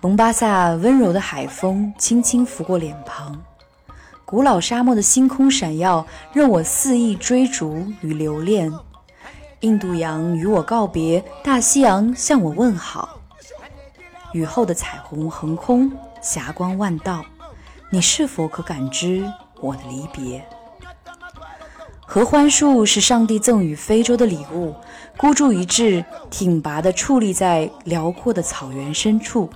[0.02, 3.40] 蒙巴萨温柔的海风轻轻拂过脸庞，
[4.30, 8.70] 古老沙漠的星空闪耀，任我肆意追逐与留恋。
[9.62, 13.22] 印度洋与我告别，大西洋向我问好，
[14.34, 15.90] 雨后的彩虹横空，
[16.22, 17.24] 霞光万道，
[17.90, 19.24] 你是否可感知
[19.62, 20.46] 我的离别？
[22.06, 24.76] 合欢树是上帝赠予非洲的礼物，
[25.16, 29.50] 孤注一掷，挺拔地矗立在辽阔的草原深处，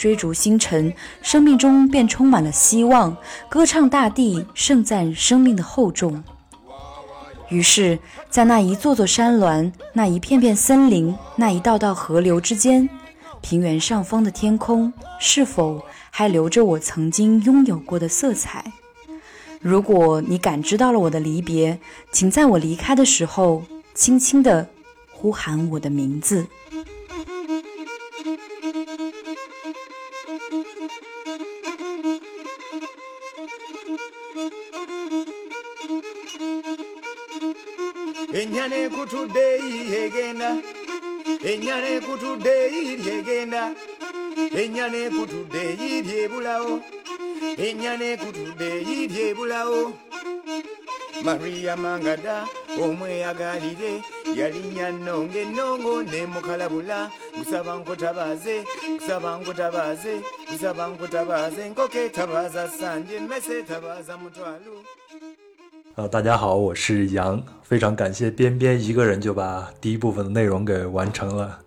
[0.00, 3.14] 追逐星辰，生命中便充满了希望，
[3.50, 6.24] 歌唱大地，盛赞生命的厚重。
[7.50, 7.98] 于是，
[8.30, 12.88] 在那一座座山峦、那一片片森林、那一道道河流之间，
[13.42, 18.72] 平原上方的天空，是否还留着我曾经拥有过的色彩？
[19.60, 21.78] 如果你感知到了我的离别，
[22.10, 24.66] 请在我离开的时候，轻轻地
[25.12, 26.46] 呼喊我的名字。
[38.40, 40.50] ennyana ekutudde eyiiri egenda
[41.50, 43.62] ennyana ekutudde eyiiri egenda
[44.62, 46.12] ennyana ekutudde eyiiri
[51.24, 52.46] mariya mangada
[52.80, 53.92] omweyagalire
[54.34, 58.64] yalinnya nnonga ennongo nemukalabula kusaba nkutabaaze
[58.98, 60.14] kusaba nkutabaaze
[60.48, 64.74] kusaba nkutabaaze nkoko etabaza sanje mmese etabaza mutwalo
[65.96, 71.58] 呃，大家好，我是杨，非常感谢边边一个人就把第一部分的内容给完成了。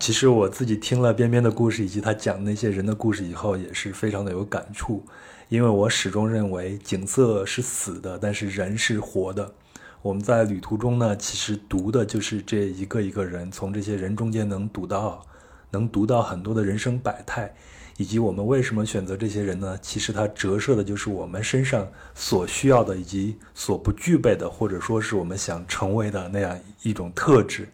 [0.00, 5.04] 其实我自己听了边边的故事以及他讲那些人的故事以后，也是非常的有感触。
[5.48, 9.52] 因为我始终认为景色是死的，但是人是活的。
[10.02, 15.24] 我们在旅途中呢，其实读的就是这一个一个人，从这些人中间能读到，
[15.70, 17.54] 能读到很多的人生百态，
[17.96, 19.78] 以及我们为什么选择这些人呢？
[19.80, 27.68] 其实它折射的就是我们身上所需要的以及所不具备的，或者说是我们想成为的那样一种特质。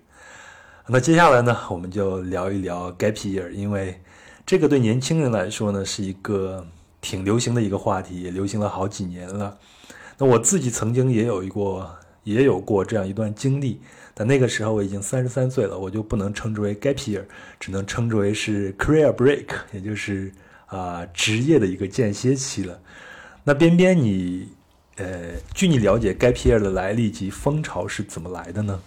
[0.89, 4.01] 那接下来呢，我们就聊一聊 gap year，因为
[4.45, 6.67] 这个对年轻人来说呢，是一个
[7.01, 9.57] 挺流行的一个话题，也流行了好几年了。
[10.19, 11.89] 那我自己曾经也有一过，
[12.25, 13.81] 也有过这样一段经历，
[14.13, 17.23] 但那个时候我已经三十三岁了，我就不能称之为 gap year，
[17.61, 20.33] 只能称之为是 career break，也就是
[20.67, 22.81] 啊职业的一个间歇期了。
[23.45, 24.49] 那边边你，
[24.97, 28.81] 呃，据你了解，gap year 的来历及风潮是怎么来的呢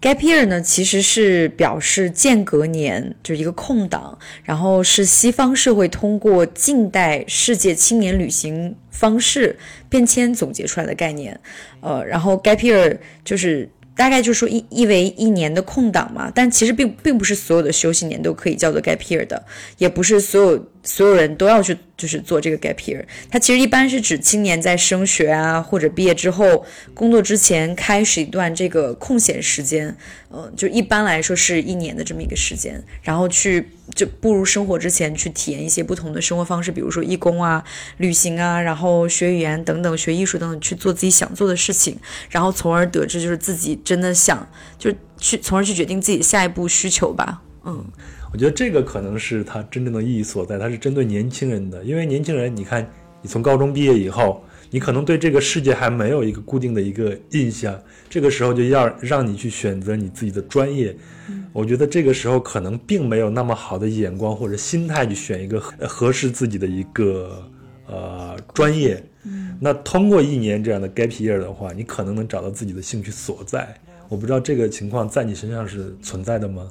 [0.00, 11.40] ？Gap year 呢，其实是表示间隔年，就是一个空档，然后是西方社会通过近代世界青年旅行方式变迁总结出来的概念。
[11.80, 19.42] 呃，然后 Gap year 就是大概就是说意意为一年的空档嘛，但其实并并不是所有的休息年都可以叫做 Gap year 的，
[19.78, 21.76] 也不是所有所有人都要去。
[21.96, 29.96] 就是做这个 gap year，它其实一般是指青年在升学啊或者毕业之后工作之前开始一段这个空闲时间，
[30.28, 37.62] 呃，就一般来说是一年的这么一个时间，然后去就步入生活之前去体验一些不同的生活方式，比如说义工啊、
[37.98, 41.96] 旅行啊，然后学语言等等、学艺术等等，去做自己想做的事情，
[42.28, 44.44] 然后从而得知就是自己真的想，
[44.76, 47.84] 就是去从而去决定自己下一步需求吧，嗯。
[48.34, 51.84] 我觉得这个可能是它真正的意义所在，它是针对年轻人的。
[51.84, 52.84] 因为年轻人，你看，
[53.22, 60.92] 你从高中毕业以后，你可能对这个世界还没有一个固定的一个印象，这个时候就要让你去选择你自己的专业。
[61.52, 67.40] 我觉得这个时候可能并没有那么好的眼光或者心态去选一个合适自己的一个
[67.86, 69.00] 呃专业。
[69.60, 73.72] 那通过一年这样的 gap year 的话，你可能能找到自己的兴趣所在。
[74.08, 76.68] 我不知道这个情况在你身上是存在的吗？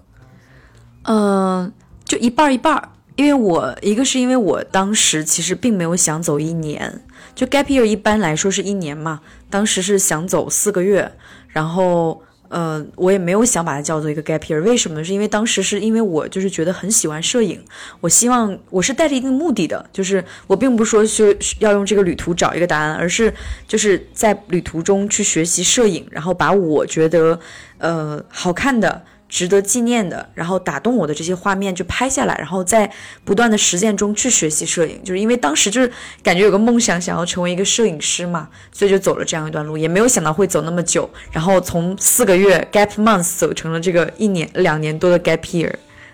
[1.04, 1.72] 嗯，
[2.06, 7.02] 就一半一半儿，因为我一个是因为我当时其实并没有想走一年，
[7.36, 11.12] 就 gap year 一般来说是一年嘛，当时是想走四个月，
[11.50, 15.04] 然后呃我也没有想把它叫做一个 gap year，为什么？
[15.04, 17.62] 是因为当时是因为我就是觉得很喜欢摄影，
[18.00, 23.34] 我希望我是带着一定目的的，就是我并不是说去要用这个旅途找一个答案，而是
[23.68, 27.38] 就是在旅途中去学习摄影，然后把我觉得
[27.80, 29.04] 呃好看的。
[29.34, 32.88] 值得纪念的，然后打动我的这些画面就拍下来，然后在
[33.26, 45.74] 不断的实践中去学习摄影，就是因为当时就是感觉有个梦想，想要成为一个摄影师嘛，所以就走了这样一段路，也没有想到会走那么久，然后从四个月 gap month 走成了这个一年两年多的 gap year，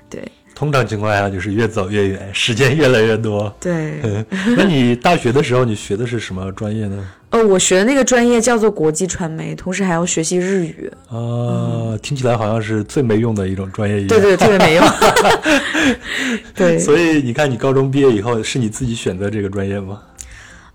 [0.10, 0.24] 对。
[0.60, 3.56] 通常情况下就是越走越远，时间越来越多。
[3.62, 3.94] 对。
[4.58, 7.02] 那你大学的时候你学的是什么专业呢？
[7.30, 10.92] 呃， 我学的那个专业叫做国际传媒，同时还要学习日语。
[11.08, 14.10] 啊，听起来好像是最没用的一种专业一样。
[14.10, 14.86] 对对， 特别没用。
[16.54, 20.02] 对，所以你看，你高中毕业以后是你自己选择这个专业吗？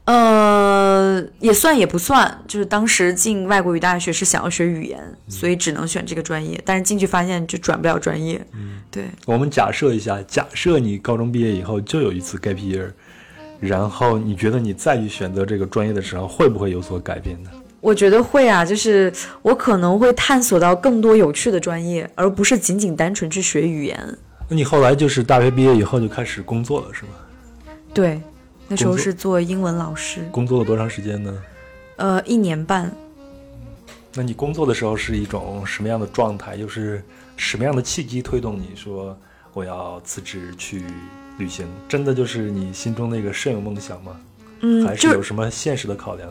[0.05, 6.61] 呃，也算也不算，就是当时进外国语大学是想要学语言，所以只能选这个专业。
[6.65, 8.45] 但是进去发现就转不了专业。
[8.53, 9.05] 嗯，对。
[9.27, 12.91] 我们假设一下，假设你高中毕业以后就有一次 gap year。
[13.61, 17.49] 然后你觉得你再去选择这个专业的时候，会不会有所改变呢？
[17.81, 23.99] 我觉得会啊，就是我可能会探索到更多有趣的专业，而不是仅仅单纯去学语言。
[24.49, 27.13] 那你后来就是大学毕业以后就开始工作了，是吗？
[27.95, 28.21] 对，
[28.75, 30.27] 那时候是做英文老师。
[30.33, 31.43] 工作了多长时间呢？
[31.97, 32.91] 呃，一年半。
[34.13, 36.57] 那你工作的时候是一种什么样的状态？
[36.57, 37.03] 又是
[37.37, 39.17] 什么样的契机推动你说
[39.53, 40.83] 我要辞职去？
[41.37, 44.17] 旅行真的就是你心中那个摄影梦想吗？
[44.61, 46.29] 嗯，还是有什么现实的考量？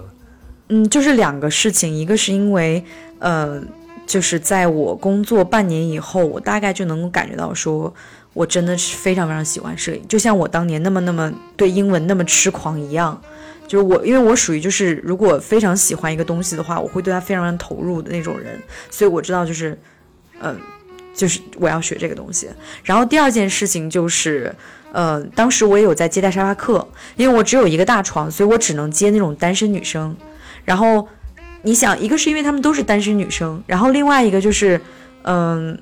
[0.69, 2.81] 嗯，就是两个事情，一个是因为，
[3.19, 3.61] 呃，
[4.07, 7.93] 就是在我工作半年以后，我大概就能够感觉到，说
[8.33, 13.19] 我真的是非常非常喜欢摄影，就像我当年那么那么对英文那么痴狂一样。
[13.67, 18.59] 就是我，因为我属于就是如果非常喜欢一个东西的话，我会对它非常投入的那种人，
[18.91, 19.77] 所以我知道就是，
[20.41, 20.59] 嗯，
[21.13, 22.49] 就是我要学这个东西。
[22.83, 24.53] 然后第二件事情就是。
[24.91, 30.15] 呃，当时我也有在接待沙发客，因为我只有一个大床，所以我只能接那种单身女生。
[30.65, 31.07] 然后，
[31.63, 34.79] 你想，一个是因为他们都是单身女生，然后另外一个就是，
[35.23, 35.75] 嗯，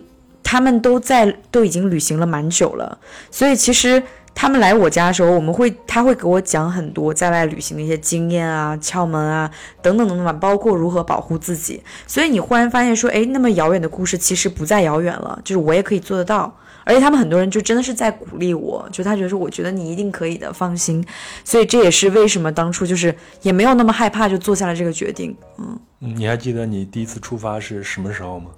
[0.44, 2.98] 他们都在都已经旅行了蛮久了，
[3.30, 4.02] 所以其实
[4.34, 9.50] 他们来我家的时候，我们会他会给我讲很多在外旅行的一些经验啊、窍门啊
[9.82, 11.82] 等等等等吧，包括如何保护自己。
[12.08, 16.54] 所以你忽然发现说，哎，那么遥远的故事其实不再遥远了，就是我也可以做得到。
[16.84, 21.06] 而且他们很多人就真的是在鼓励我，就他觉得说，我觉得你一定可以的，放心。
[21.44, 25.36] 所以这也是为什么当初就是也没有那么害怕，就做下了这个决定。
[25.60, 28.50] 嗯，你还记得你第一次出发是什么时候吗？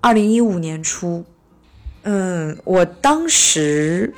[0.00, 1.24] 二零一五年初。
[2.02, 4.12] 嗯，我当时。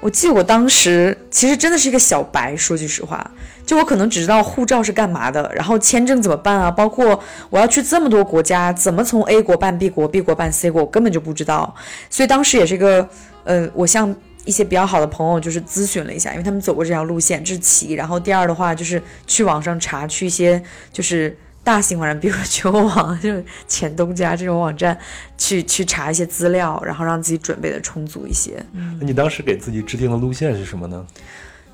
[0.00, 3.30] 我记得我当时其实真的是一个小白，说句实话，
[3.64, 7.16] 就我可能只知道护照是干嘛的，然后签证怎么办啊，包括
[7.48, 11.72] 我要去这么多国家，怎么从 A 国办 B 国，B 国办 C 国，我根本就不知道。
[12.10, 13.08] 所以当时也是一个，
[13.44, 14.12] 呃，我向
[14.44, 17.92] 一些比较好的朋友就是咨询了一下，因为他们走过这条路线，这是其一。
[17.92, 20.60] 然后第二的话就是去网上查，去一些
[20.92, 21.38] 就是。
[21.64, 24.98] 大型网站，比如说全国网，就是前东家这种网站，
[25.38, 28.64] 去去查一些资料，然后让自己准备的充足一些。
[28.72, 31.06] 嗯那你当时给自己制定的路线是什么呢？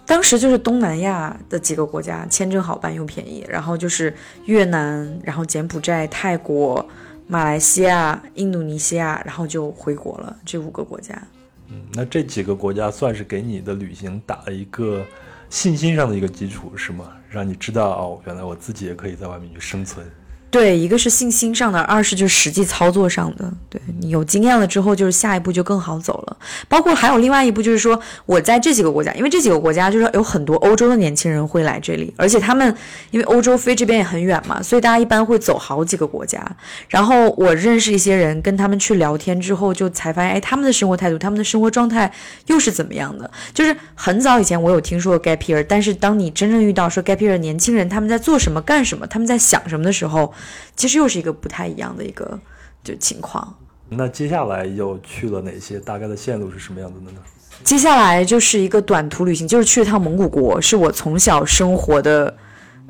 [0.04, 4.14] 当时就是东南亚的几个国家，签证好办又便宜，然后就是
[4.46, 6.86] 越南，然后柬埔寨、泰国、
[7.26, 10.34] 马来西亚、印度尼西亚，然后就回国了。
[10.46, 11.14] 这五个国家。
[11.68, 15.04] 嗯，那这几个国家算是给你的旅行打了一个
[15.50, 17.04] 信心上的一个基础，是吗？
[17.30, 20.06] 让你知道哦，原来我自己也可以在外面去生存。
[20.50, 23.52] 对，一个是信心上的，二是就是实际操作上的。
[23.68, 26.36] 对你有经验了之后，就是下一步就更好走了。
[26.68, 32.74] 包括还有另外一步，就是说我在这几个国家，因为这几个国家就是有很多欧洲的年轻人会来这里，而且他们
[33.10, 36.42] 因为欧洲飞这边也很远嘛，所以大家一般会走好几个国家。
[36.88, 42.10] 然后我认识一些人，跟他们去聊天之后，就才发现，哎，他们的生活态度，他们的生活状态
[42.46, 43.30] 又是怎么样的？
[43.52, 50.32] 就是很早以前我有听说过 gap year，但是当你真正遇到说 gap year 年轻人他们在做什么、干什么，他们在想什么的时候。
[50.76, 52.38] 其实又是一个不太一样的一个
[52.84, 53.56] 就情况。
[53.88, 55.80] 那接下来又去了哪些？
[55.80, 57.18] 大概的线路是什么样子的呢？
[57.64, 62.36] 接下来就是一个短途旅行，就是去了趟蒙古国，是我从小生活的。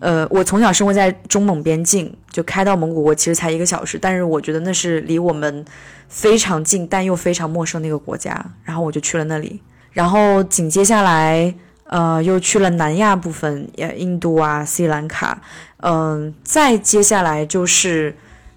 [0.01, 5.65] 呃，我从小生活在中蒙边境，就开到蒙古国其实才一个小时，但是我觉得那是离我们
[6.09, 8.45] 非常近但又非常陌生的一个国家。
[8.63, 11.55] 然后我就去了那里，然后紧接下来。
[11.89, 15.43] 呃，又去了南亚部分，呃，印度啊，斯里兰卡，
[15.79, 18.15] 嗯，再接下来就是，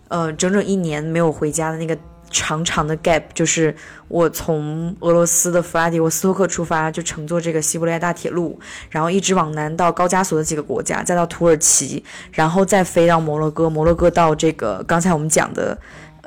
[0.08, 1.98] 呃，整整一年没有回家的那个
[2.30, 3.76] 长长的 gap，就是
[4.08, 8.60] 我从俄罗斯的弗拉迪沃斯托克出发，就乘坐这个西伯利亚大铁路，
[8.90, 15.78] 然后一直往南到高加索的几个国家，再到土耳其，然后再飞到摩洛哥，摩洛哥到这个刚才我们讲的。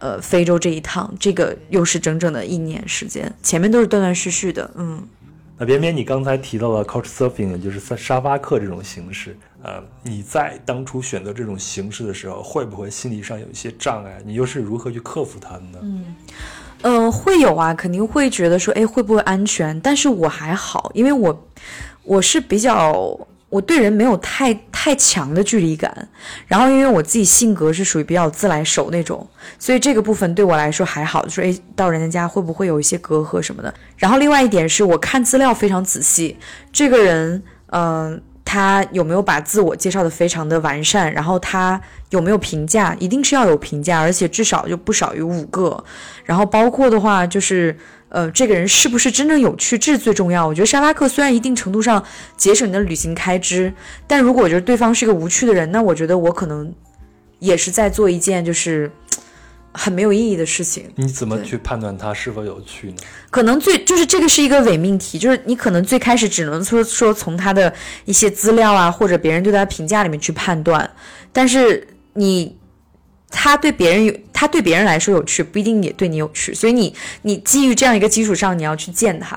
[0.00, 5.00] 呃，非洲这一趟，这个又是整整的一年时间，前面都是断断续续的，嗯。
[5.56, 14.20] 那边边，你刚才提到了 couch surfing，也就是沙沙发客这种形式，呃，你在当初选择这种形式的时候，会不会心理上有一些障碍？
[14.24, 15.78] 你又是如何去克服它的呢？
[15.82, 16.14] 嗯，
[16.82, 19.80] 呃，会有啊，肯定会觉得说，哎，会不会安全？
[19.80, 21.48] 但是我还好，因为我
[22.02, 23.16] 我是比较。
[23.54, 26.08] 我对人没有太太强的距离感，
[26.48, 29.24] 然后因为我自己性格是属于比较自来熟那种，
[29.60, 31.22] 所以这个部分对我来说还好。
[31.22, 33.72] 就是诶，到人家家会不会有一些隔阂什么的？
[33.96, 36.36] 然后另外一点是我看资料非常仔细，
[36.72, 37.40] 这个人，
[37.70, 41.12] 嗯，他有没有把自我介绍的非常的完善？
[41.12, 41.80] 然后他
[42.10, 42.92] 有没有评价？
[42.98, 45.84] 一定是要有评价，而且至少就不少于五个。
[46.24, 47.78] 然后包括的话就是。
[48.14, 50.46] 呃，这个人是不是真正有趣，这是最重要。
[50.46, 52.00] 我觉得沙发客虽然一定程度上
[52.36, 53.74] 节省你的旅行开支，
[54.06, 56.72] 但如果我觉得对方是一个无趣的人，那我觉得我可能
[57.40, 58.88] 也是在做一件就是
[59.72, 60.88] 很没有意义的事情。
[60.94, 62.98] 你怎么去判断他是否有趣呢？
[63.30, 70.88] 可能最就是这个是一个伪命题，就是你可能最开始只能说说从他的一些资料啊，或者别人对他评价里面去判断，
[71.32, 72.56] 但是你。
[73.36, 76.54] 他对别人有，他对别人来说有趣，不一定也对你有趣。
[76.54, 79.36] 所以你，你基于这样一个基础上，你要去见他，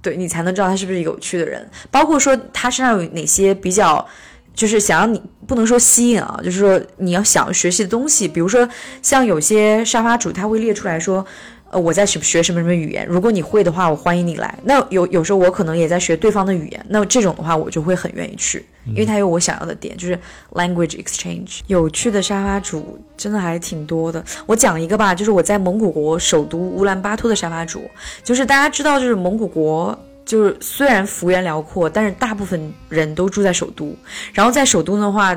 [0.00, 1.68] 对你才能知道他是不是有趣的人。
[1.90, 4.06] 包括说他身上有哪些比较，
[4.54, 8.28] 就是想让你不能说吸引啊，就是说你要想学习的东西。
[8.28, 8.68] 比如说
[9.02, 11.26] 像有些沙发主，他会列出来说。
[11.72, 13.06] 呃，我在学学什么什么语言？
[13.06, 14.58] 如果你会的话，我欢迎你来。
[14.62, 20.18] 那有有时候我可能也在学对方的语言，那这种的话我就会很愿意去，因为它有我想要的点，就是
[20.52, 21.60] language exchange。
[21.68, 24.22] 有趣的沙发主真的还挺多的。
[24.44, 27.90] 我讲一个吧，就是我在蒙古国首都乌兰巴托的沙发主，
[28.22, 33.96] 就是大家知道，就是蒙古国就是虽然幅员辽阔，但是大部分人都住在首都。
[34.34, 35.34] 然后在首都的话，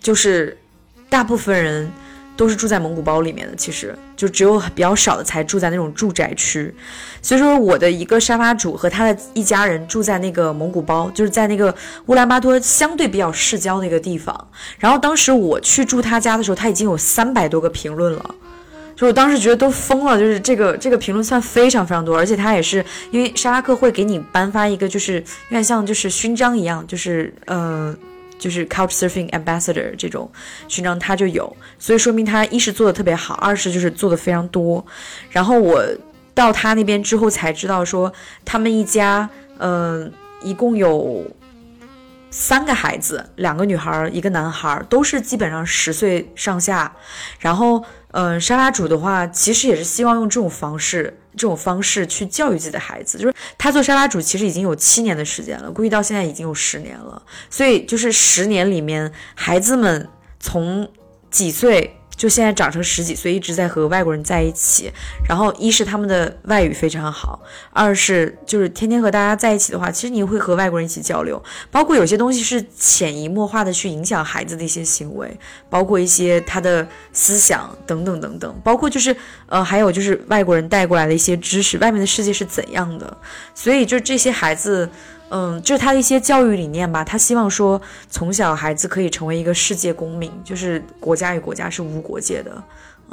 [0.00, 0.58] 就是
[1.08, 1.88] 大部分人。
[2.36, 6.72] 都是住在蒙古包里面的，其实就只有比较少的才住在那种住宅区。
[7.22, 11.74] 所以说，我的一个沙发主和他的一家人住在那个蒙古包，就是在那个
[12.06, 14.48] 乌兰巴托相对比较市郊的一个地方。
[14.78, 18.34] 然后当时我去住他家的时候，他已经有三百多个评论了，
[18.94, 27.96] 就我当时觉得都疯了，就是这个这个评论算非常非常多，而且他也是因为沙拉克会给你颁发一个，就是有点像就是勋章一样，就是嗯。
[28.38, 30.30] 就是 Couch Surfing Ambassador 这种
[30.68, 34.84] 勋章，他就有，所以说明他一是做的特别好，二是就是做的非常多。
[35.30, 35.82] 然后我
[36.34, 38.12] 到他那边之后才知道，说
[38.44, 39.28] 他们一家，
[39.58, 40.12] 嗯，
[40.42, 41.24] 一共有
[42.30, 46.94] 三个孩子，两个女孩，一个男孩，都是基本上十岁上下。
[47.38, 51.18] 然后，嗯，沙发主的话，其实也是希望用这种方式。
[51.36, 57.22] 这种方式去教育自己的孩子，就是他做沙发主其实已经有七年的时间了，估计到现在已经有十年了。
[57.50, 60.08] 所以就是十年里面，孩子们
[60.40, 60.88] 从
[61.30, 61.92] 几岁。
[62.16, 64.90] 就现在长成十几岁，一直在和外国人在一起。
[65.28, 67.40] 然后一是他们的外语非常好，
[67.72, 71.42] 二是就是天天和大家在一起的话，其实你会和外国人一起交流。
[71.70, 75.38] 包括有些东西是潜移默化的去影响孩子的一些行为，
[75.68, 78.60] 包括一些他的思想等等等等。
[78.64, 79.14] 包括就是
[79.46, 83.16] 呃，还有就是外国人带过来的一些知识，外面的世界是怎样的。
[83.54, 84.88] 所以就这些孩子。
[85.30, 87.02] 嗯，就是他的一些教育理念吧。
[87.02, 92.62] 他希望说，从小孩子可以成为一个世界公民，就是国家与国家是无国界的。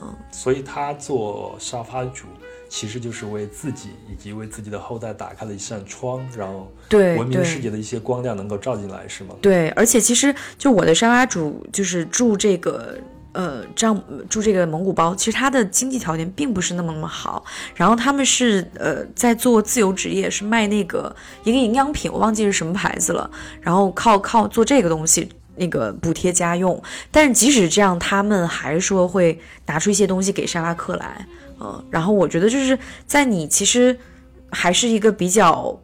[0.02, 2.26] 嗯，所以他做沙发主，
[2.70, 9.36] 其实就是为自己以及为自己的后代打开了一扇窗，然后对文明世界的一些光亮能够照进来，是吗？
[9.42, 12.98] 对，而且其实就我的沙发主就是住这个。
[13.34, 17.44] 呃，这样住这个蒙古包，其实他的经济条件并不是那么那么好。
[17.76, 21.14] 然后他们是呃在做自由职业，是卖那个
[21.44, 23.30] 一个营养品，我忘记是什么牌子了。
[23.60, 26.82] 然后靠靠做这个东西，那个补贴家用。
[27.12, 31.26] 但是即使这样，他们还说会拿出一些东西给沙拉克来。
[31.60, 32.78] 嗯，然后我觉得就是
[33.08, 33.98] 在你其实
[34.52, 35.80] 还是一个比较，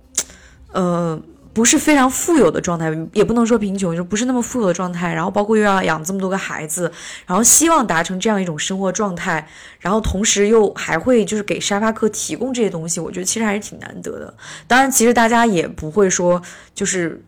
[0.71, 1.19] 呃。
[1.59, 5.13] 不是非常富有的状态，也不能说贫穷，就不是那么富有的状态。
[5.13, 6.89] 然后包括又要养这么多个孩子，
[7.25, 9.45] 然后希望达成这样一种生活状态，
[9.81, 14.33] 然后同时又还会就是给沙发客提供这些东西，我觉得其实还是挺难得的。
[14.67, 16.41] 当然，其实大家也不会说
[16.73, 17.21] 就是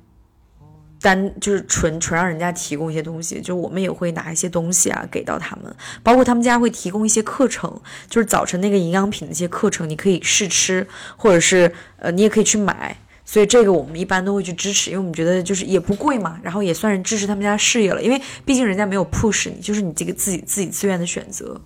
[1.02, 12.96] 单就是纯纯让人家提供一些东西，就我们也会拿一些东西啊给到他们，包括他们家会提供一些课程，就是早晨那个营养品的一些课程，你可以试吃，或者是呃你也可以去买。
[13.24, 21.60] 所以这个我们一般都会去支持，因为我们觉得就是也不贵嘛，然后也算是支持他们家事业了，因为毕竟人家没有 push 你，就是你这个自己自己自愿的选择。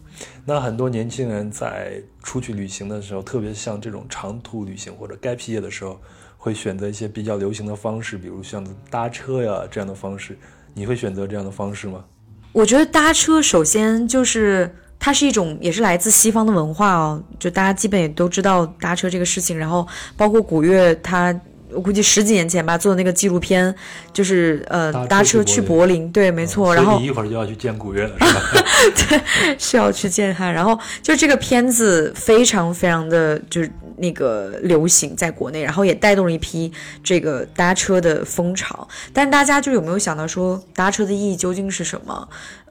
[0.45, 5.99] 那很多年轻人在出去旅行的时候，特别像这种长途旅行或者该毕业的时候，
[6.37, 10.37] 会选择一些比较流行的方式，比如像搭车呀这样的方式。
[10.77, 12.03] 你会选择这样的方式吗？
[12.51, 21.33] 我觉得搭车首先就是它是一种也是来自西方的文化哦，就大家基本也都知道搭车这个事情，然后包括古月它。
[21.75, 23.73] 我估计十几年前吧，做的那个纪录片，
[24.13, 26.73] 就是呃搭车去柏林，对，没错。
[26.73, 28.41] 然后你一会儿就要去见古月了，是吧？
[29.09, 30.49] 对，是要去见他。
[30.49, 36.71] 然后就这个片子非常非常的就是那个流行在国内，然后也带动了一批
[37.03, 38.87] 这个搭车的风潮。
[39.11, 42.27] 但大家就有没有想到说搭车的意义究竟是什么？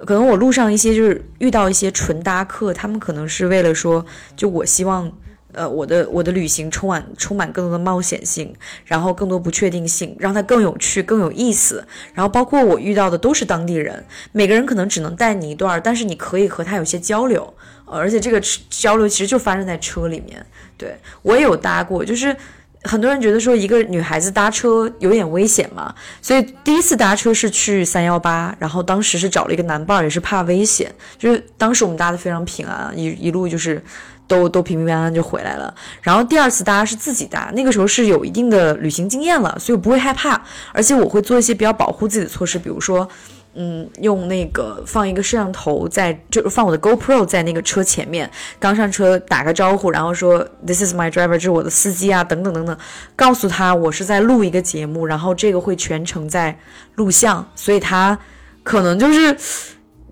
[0.06, 5.12] 可能我路上一些就是遇到一些纯搭客，他们可能是为了说，就我希望。
[5.54, 11.86] 呃，我的我的旅行充满充满更多的冒险性，然后更多不确定性，让它更有趣、更有意思。
[12.12, 17.54] 然后包括我遇到的都是当地人，每个人可能只能带你一段，但是你可以和他有些交流，
[17.86, 20.44] 而且这个交流其实就发生在车里面。
[20.76, 22.36] 对我也有搭过，就是
[22.82, 33.82] 很多人觉得说一个女孩子搭车有点危险嘛，所以第一次搭车是去三幺八，然后当时是找了一个男伴，也是怕危险，就是当时我们搭的非常平安，一一路就是。
[34.26, 35.74] 都都平平安安就回来了。
[36.00, 40.40] 然后第二次搭是自己搭，那个时候是有一定的旅行经验了，所以我不会害怕，
[40.72, 43.08] 而且我会做一些比较保护自己的措施，比如说，
[43.54, 52.76] 嗯，用那个放一个摄像头在，就放我的 GoPro 在那个车前面，刚上车打个招呼，然后说 This is my driver，这是我的司机啊，等等等等，
[53.14, 56.58] 告诉他我是在录一个节目，然后这个会全程在
[56.94, 58.18] 录像，所以他
[58.62, 59.36] 可能就是。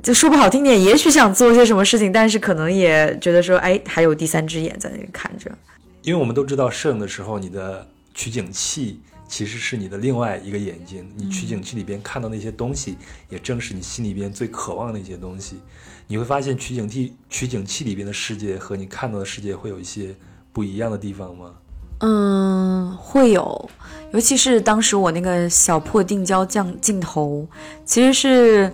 [0.02, 5.48] 就说不好听点，也许想做些什么事情，但是可能也觉得说，哎，还有第三只眼在那里看着。
[6.02, 12.98] 因为我们都知道，摄影的时候，你的取景器其实是你的另外一个眼睛，你取景器里边看到那些东西，
[13.28, 15.60] 也正是你心里边最渴望的一些东西。
[16.08, 20.12] 你会发现，取景器取景器里边的世界和你看到的世界会有一些
[20.52, 21.54] 不一样的地方吗？
[22.00, 23.70] 嗯，会有，
[24.12, 27.46] 尤其是当时我那个小破定焦降镜头，
[27.84, 28.72] 其实是。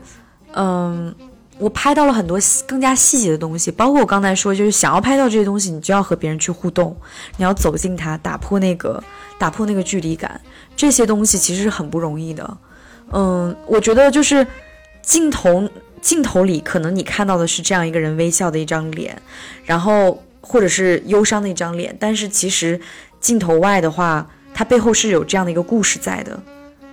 [0.61, 1.15] 嗯，
[1.59, 2.37] 我拍到了很多
[2.67, 6.97] 更加细节的东西，包括我刚才说，就是想要拍到这些东西，你就要和别人去互动，
[7.37, 9.01] 你要走进他，打破那个
[9.39, 10.41] 打破那个距离感，
[10.77, 12.59] 这些东西其实是很不容易的。
[13.13, 14.45] 嗯，我觉得就是
[15.01, 15.69] 镜头
[16.03, 19.23] 镜头里可能你看到的是这样一个人微笑的一张脸，
[19.65, 22.81] 然后或者是忧伤的一张脸，但是其实
[23.21, 26.37] 镜头外的话，它背后是有这样的一个故事在的。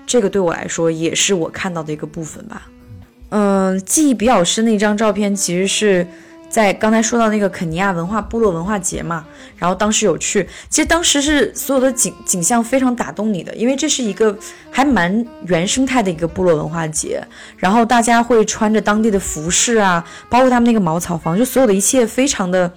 [0.06, 2.68] 这个对我来说也是我看到的一个部分吧。
[3.38, 6.08] 嗯，记忆比较深的一张照片，其实是
[6.50, 9.26] 在刚才说到那个肯尼亚文化部落文化节嘛。
[9.58, 14.34] 然后当时有去，其实当时是所有的景景象非常打动你的，因为这是一个
[14.72, 17.22] 还蛮原生态的一个部落文化节。
[17.58, 22.72] 然后大家会穿着当地的服饰啊，包括他们那个茅草房，就所有的一切非常的。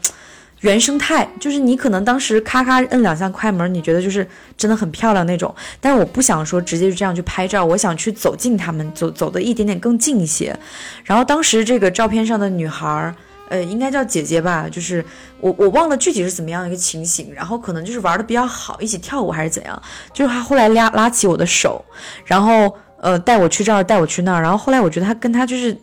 [0.60, 5.54] 原生态就是你可能当时咔咔摁两下快门，你觉得就是真的很漂亮那种。
[5.80, 10.58] 但是我不想说直接就这样去拍照，我想去走近他们，走走的一点点更近一些。
[11.04, 13.14] 然后当时这个照片上的女孩，
[13.48, 15.04] 呃，应该叫姐姐吧，就是
[15.40, 17.32] 我我忘了具体是怎么样的一个情形。
[17.32, 19.80] 然后可能就是玩的比较好，一起跳舞还是怎样。
[20.12, 21.84] 就是她后来拉拉起我的手，
[22.24, 24.42] 然后呃带我去这儿，带我去那儿。
[24.42, 25.78] 然后后来我觉得她跟她就是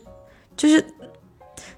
[0.58, 0.86] 就是。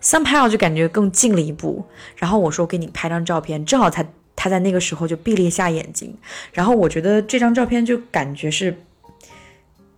[0.08, 1.84] Somehow 就感觉更近了一步，
[2.16, 4.06] 然后我说给你拍张照片，正好他
[4.38, 6.16] 他在那个时候就闭了一下眼睛，
[6.54, 8.80] 然后我觉得这张照片就感觉是，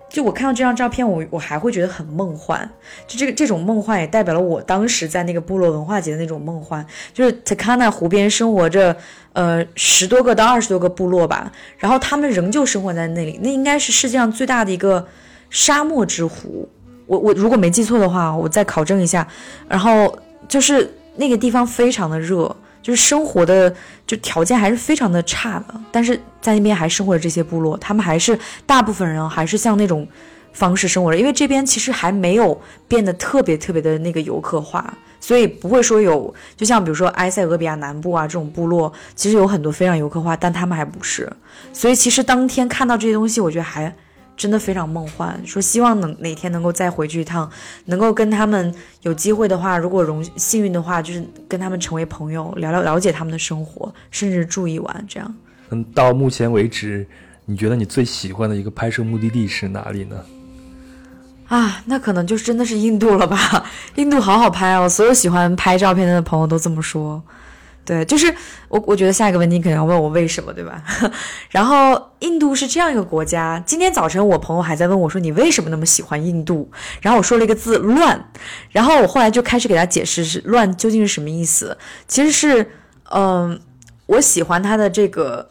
[0.09, 2.67] 就我看到这张照片，我我还会觉得很梦幻，
[3.05, 6.83] 就这个这种梦幻也代表了我当时在那个部落文化节的那种梦幻，
[7.13, 8.97] 就是 Teka 湖边生活着
[9.33, 15.07] 呃十多个到二十多个部落吧，然后他们仍旧生活在那里，那应该是世界上最大的一个
[15.51, 16.67] 沙漠之湖。
[17.09, 19.27] 我我如果没记错的话，我再考证一下。
[19.67, 20.15] 然后
[20.47, 23.73] 就是那个地方非常的热，就是生活的
[24.05, 25.73] 就条件还是非常的差的。
[25.91, 28.37] 但是在那边还生活着这些部落，他们还是
[28.67, 30.07] 大部分人还是像那种
[30.53, 31.17] 方式生活着。
[31.17, 41.27] 因为这边其实还没有变得特别特别的那个游客化，所以不会说有，就像比如说埃塞俄比亚南部啊这种部落，其实有很多非常游客化，但他们还不是。
[41.73, 43.91] 所以其实当天看到这些东西，我觉得还。
[44.39, 47.51] 真的非常梦幻，说希望能哪天能够再回去一趟，
[47.87, 55.35] 能够跟他们有机会的话，如果荣幸运的话，就是跟他们成为朋友，聊聊了解他们的生活，甚至住一晚这样。
[55.71, 57.05] 嗯，到目前为止，
[57.43, 60.15] 你觉得你最喜欢的一个拍摄目的地是哪里呢？
[61.49, 63.65] 啊，那可能就是真的是印度了吧？
[63.95, 67.21] 印度好好拍哦，所有喜欢拍照片的朋友都这么说。
[67.85, 68.33] 对，就是
[68.67, 70.83] 我，我觉得下一个问题可能要问我为什么，对吧？
[71.49, 73.61] 然后印度是这样一个国家。
[73.65, 76.69] 今天早晨我朋友还在问我说你为什么那么喜欢印度？
[77.01, 78.29] 然后我说了一个字乱，
[78.69, 81.77] 然后我后来就开始给他解释是乱究竟是什么意思。
[82.07, 82.71] 其实是，
[83.11, 83.59] 嗯，
[84.05, 85.49] 我喜欢他的这个。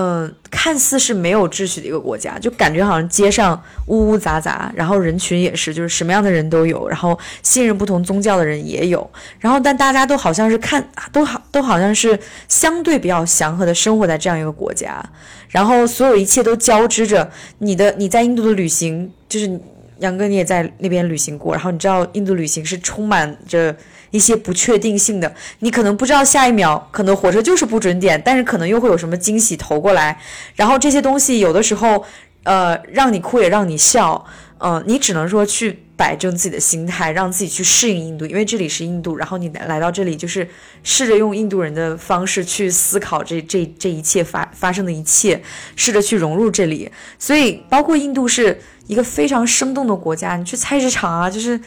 [0.00, 15.04] 嗯，看似是没有秩序的一个国家，就感觉好像街上呜呜杂杂，然后人群也是，就是什么样的人都有，然后信任不同宗教的人也有，然后但大家都好像是看都好都好像是相对比较祥和的生活在这样一个国家，
[15.48, 17.28] 然后所有一切都交织着
[17.58, 19.60] 你的你在印度的旅行，就是
[19.98, 23.76] 杨哥你也在那边旅行过，然后你知道印度旅行是充满着。
[24.10, 30.18] 一些不确定性的，你可能不知道下一秒可能火车就是不准点，但是可能又会有什么惊喜投过来。
[30.54, 32.02] 然后这些东西有的时候，
[32.44, 34.24] 呃，让你哭也让你笑，
[34.60, 39.14] 嗯，你只能说去摆正自己的心态，让自己去适应印度，因为这里是印度。
[39.14, 40.48] 然后你来到这里，就是
[40.82, 45.38] 试着用印度人的方式去思考这这这一切发发生的一切，
[45.76, 46.90] 试着去融入这里。
[47.18, 48.58] 所以，包括印度是
[48.88, 51.60] 一个非常生动的国家，你去菜市场啊，就是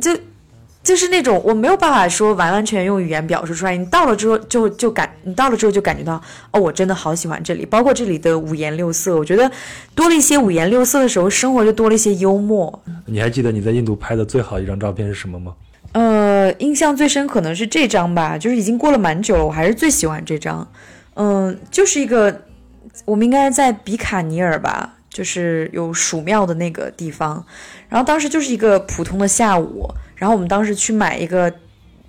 [0.00, 0.16] 就。
[0.84, 3.74] 就是那种我没有办法说完完全全用语言表述出来。
[3.74, 9.16] 你到了之后就就感，你到了之后就感觉到，哦，我真的好喜欢这里，包括这里的五颜六色。
[9.16, 9.50] 我觉得
[9.94, 12.82] 多了一些五颜六色的时候，生活就多了一些幽默。
[13.06, 15.54] 你还记得你在印度拍的最好一张照片是什么吗？
[15.92, 20.68] 呃，印象最深可能是这张吧，就是已经过了蛮久了，我还是最喜欢这张。
[21.14, 22.42] 嗯，就是一个
[23.06, 27.46] 我们应该在比卡尼尔吧，就是有蜀庙的那个地方，
[27.88, 29.88] 然后当时就是一个普通的下午。
[30.16, 31.52] 然后我们当时去买一个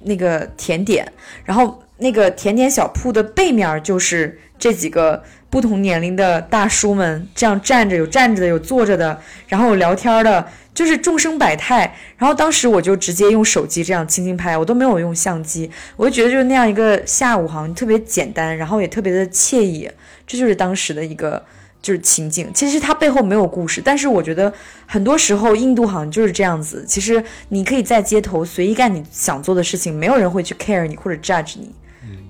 [0.03, 1.11] 那个甜点，
[1.43, 11.95] 然后那个甜点小铺的背面就是这几个不同年龄的大叔们这样站着，有站着的，有坐着的，然后有聊天的，就是众生百态。
[12.15, 19.89] 然后当时我就直接用手机这样轻轻拍，我都没有用相机，我就觉得就是那样一个下午好像特别简单，然后也特别的惬意，
[20.27, 21.43] 这就是当时的一个。
[21.85, 24.51] 就是情景，其实它背后没有故事，但是我觉得
[24.87, 26.83] 很多时候印度好像就是这样子。
[26.87, 31.69] 其实你可以在街头随意干你想做的事情，没有人会去 care 你或者 judge 你，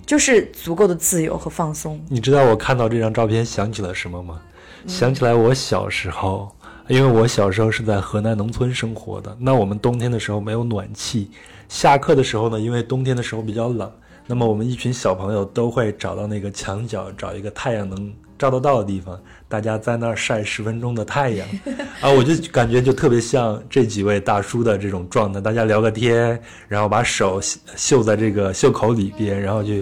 [0.06, 1.98] 就是足够的自由和放松。
[2.10, 4.42] 你知道我看到这张照片想起了什么吗？
[4.88, 6.54] 想起来我小时候，
[6.90, 11.32] 因为我小时候是在河南农村生活的，那我们冬天的时候没有暖气，
[11.70, 13.90] 下课的时候呢，因为冬天的时候比较冷，
[14.28, 19.20] 那么我们一群小朋友都会找到那个墙角，找一个太阳能照得到的地方。
[19.48, 21.48] 大家在那儿晒十分钟的太阳，
[22.02, 25.40] 啊，我就感觉就特别像这几位大叔的这种状态。
[25.40, 27.40] 大家聊个天，然后把手
[27.76, 29.74] 袖在这个袖口里边，然后就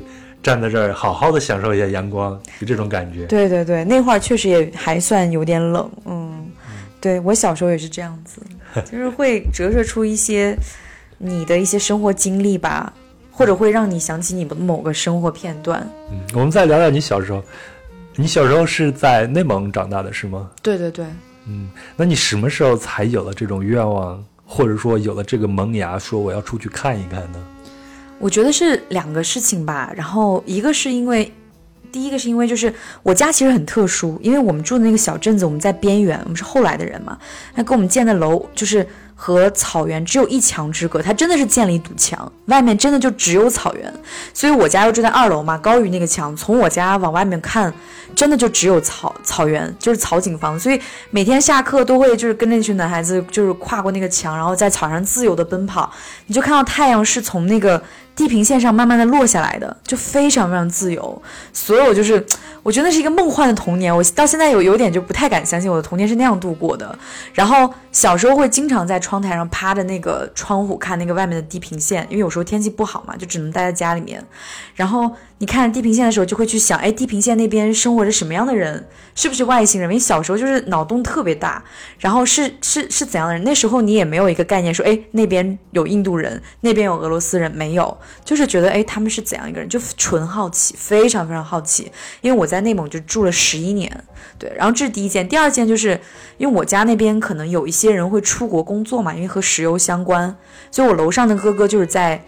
[0.43, 3.25] 站在这儿好好的享受一下阳光，就这种感觉。
[3.25, 6.45] 对对对，那会儿确实也还算有点冷，嗯，
[6.99, 8.41] 对我小时候也是这样子，
[8.91, 10.55] 就是会折射出一些
[11.17, 12.93] 你的一些生活经历吧，
[13.31, 15.87] 或者会让你想起你的某个生活片段。
[16.11, 17.41] 嗯，我们再聊聊你小时候。
[18.15, 20.51] 你小时候是在内蒙长大的是吗？
[20.61, 21.05] 对对对。
[21.47, 27.43] 嗯，那你什么时候才有了这种愿望，或者说有了这个萌芽，说我要出去看一看呢？
[28.19, 29.91] 我觉得是两个事情吧。
[29.95, 31.29] 然后一个是因为，
[31.93, 32.73] 第一个是因为就是
[33.03, 37.17] 我家其实很特殊，因为我们住的那个小镇子，我们在边缘，我们是后来的人嘛。
[37.55, 38.85] 那跟我们建的楼就是。
[39.15, 43.93] 和草原只有一墙之隔，它真的是建了一堵墙，外面真的就只有草原。
[44.33, 47.71] 所以我家又住在二楼嘛，高于那个墙，从我家往外面看，
[48.15, 50.59] 真的就只有草草原，就是草景房。
[50.59, 55.89] 所以每天下课都会就是跟那群男孩子就是跨过那个墙，然后在草上自由的奔跑，
[56.25, 57.81] 你就看到太阳是从那个。
[58.15, 61.21] 地平线上慢慢的落下来的，就非常非常自由。
[61.51, 62.23] 所有就是，
[62.61, 63.95] 我觉得是一个梦幻的童年。
[63.95, 66.97] 我到现在有有点就不太敢相信我的童年是那样度过的。
[67.33, 74.23] 然后小时候会经常在窗台上趴着那个窗户看那个外面的地平线，因为有时候天气不好嘛，就只能待在家里面。
[74.75, 78.87] 然后你看地平线的时候，就会去想，哎，地平线那边生活着什么样的人？
[79.15, 79.89] 是不是外星人？
[79.89, 81.63] 因为小时候就是脑洞特别大。
[81.97, 83.43] 然后是是是怎样的人？
[83.43, 87.97] 那时候你也没有一个概念说，哎，那边有印度人，那边有俄罗斯人，没有。
[88.23, 89.67] 就是觉得，哎，他们是怎样一个人？
[89.69, 91.91] 就纯好奇，非常非常好奇。
[92.21, 94.03] 因为我在内蒙就住了十一年，
[94.37, 94.51] 对。
[94.55, 95.99] 然后这是第一件，第二件就是
[96.37, 100.35] 因为我家那边可能有一些人会出国工作嘛，因为和石油相关。
[100.71, 102.23] 所以我楼上的哥哥就是在，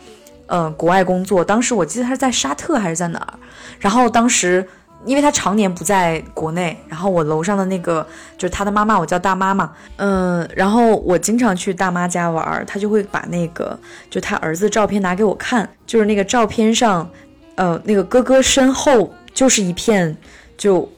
[0.47, 1.43] 呃，国外工作。
[1.43, 3.33] 当时我记得他是在沙特还是在哪儿？
[3.79, 4.67] 然后当时。
[5.05, 8.05] 因为他常年不在国内，然后我楼上的那个
[8.37, 13.77] 就是他的妈妈，我叫大妈嘛，嗯，然后我经常去大妈家玩，他就会把那个
[14.09, 17.09] 就他儿子照片拿给我看，就是那个照片上，
[17.55, 20.15] 呃，那个哥哥身后就是一片
[20.57, 20.89] 就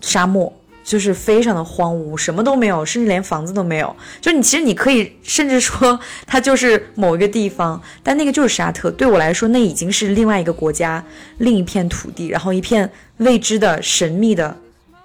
[0.00, 0.52] 沙漠，
[0.84, 3.96] 就是非常的荒芜，什么都没有，甚至连房子都没有。
[4.20, 8.90] 就你其实你可以甚至说 它就是某一个地方，但那个就是沙特。
[8.90, 11.02] 对我来说，那已经是另外一个国家，
[11.38, 14.54] 另一片土地，然后一片未知的神秘的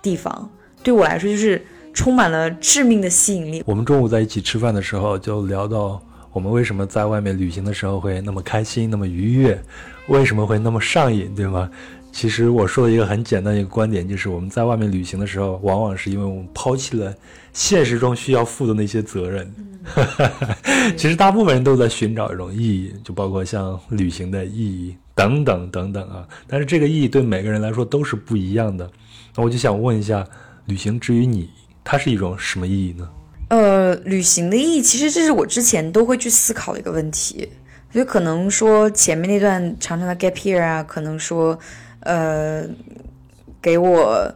[0.02, 0.52] 地方。
[0.84, 3.64] 对我来说，就是充满了致命的吸引力。
[3.66, 6.02] 我们中午在一起吃饭的时候，就聊到
[6.34, 9.62] 我们为什么在外面旅行的时候会那么开心、那么愉悦，
[10.08, 11.70] 为什么会那么上瘾，对吗？
[12.12, 17.16] 其实我说的一个很简单的一个观点，就是我们在外面旅行的时候，往往是因为我们抛弃了
[17.54, 19.50] 现实中需要负的那些责任。
[20.98, 26.28] 其实大部分人都在寻找一种意义，就包括像旅行的意义等等等等啊。
[26.46, 28.90] 但是这个意义对每个人来说都是不一样的。
[29.36, 30.28] 那我就想问一下，
[30.66, 31.50] 旅行之于你，
[31.84, 33.10] 它是一种什么意义呢？
[33.48, 37.48] 呃，旅行的意义，其实这是我之前都会去思考的一个问题。
[37.94, 41.58] 就可能说前面那段长长的 gap year 啊，可能说。
[42.02, 42.66] 呃，
[43.62, 44.34] 给我，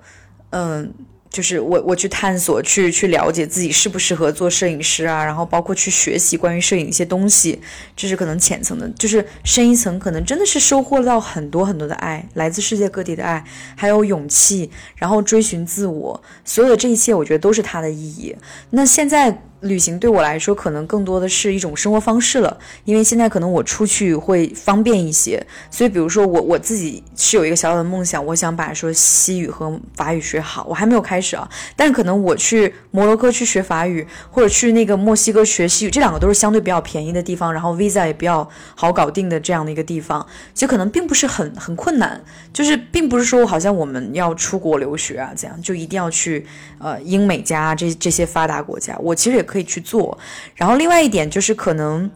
[0.49, 0.93] 嗯，
[1.29, 7.61] 就是我我去探索，去去了解自己适不适合做摄影师啊，然后包括去学习关于摄影一些东西，
[7.95, 13.43] 这是可能浅层的，就是深一层，可能真的是收获到很多很多的爱，来自世界各地的爱，
[13.75, 18.35] 还有勇气，然后追寻自我，所有的这一切，我觉得都是它的意义。
[18.71, 19.43] 那现在。
[19.63, 25.41] 旅行对我来说，可能更多的是一种生活方式了，因为现在可能我出去会方便一些，
[25.71, 38.45] 所以比如说我我自己是有一个小小的梦想，我想把说西语和法语学好，我还没有开始啊，但可能我去摩洛哥去学法语，或者去那个墨西哥学西语，这两个都是相对比较便宜的地方，然后 visa 也比较
[38.75, 46.45] 好搞定的这样的一个地方，就可能并不是很很困难，就是并不是说好像我们要出国留学啊，这样就一定要去
[46.79, 49.52] 呃英美加这这些发达国家，我其实也。
[49.53, 50.17] 可以去做，
[50.55, 52.09] 然后另外一点就是可能，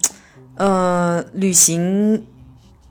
[0.55, 2.25] 呃，旅行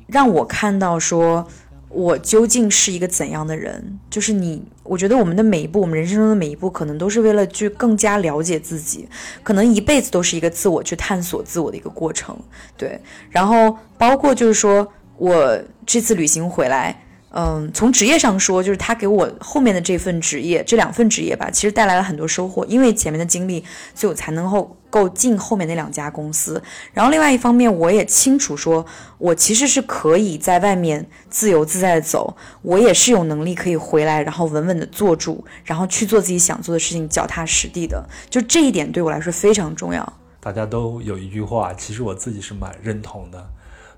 [0.06, 1.44] 让我看到说，
[1.88, 3.98] 我究竟是一个怎样的人。
[4.08, 9.08] 就是你，我觉得我们的每一步，我们人生中的每一步，可能都是为了去更加了解自己，
[9.42, 12.38] 可能一辈子都是一个自我去探索自我的一个过程。
[12.76, 14.86] 对，然后包括就是说
[15.16, 17.02] 我这次旅行回来。
[17.38, 22.64] 嗯，从职业上说，就是他给我后面的这份职业，这两份职业吧，其实带来了很多收获。
[22.64, 23.62] 因为前面的经历，
[23.94, 26.62] 所以我才能够够进后面那两家公司。
[26.94, 28.86] 然后另外一方面，我也清楚说，
[29.18, 38.02] 我其实是可以在外面自由自在的走，我也是有能力可以回来，然后稳稳的坐住，然后去做自己想做的事情，脚踏实地的。
[38.30, 40.10] 就这一点对我来说非常重要。
[40.40, 43.46] 大家都有一句话，其实我自己是蛮认同的：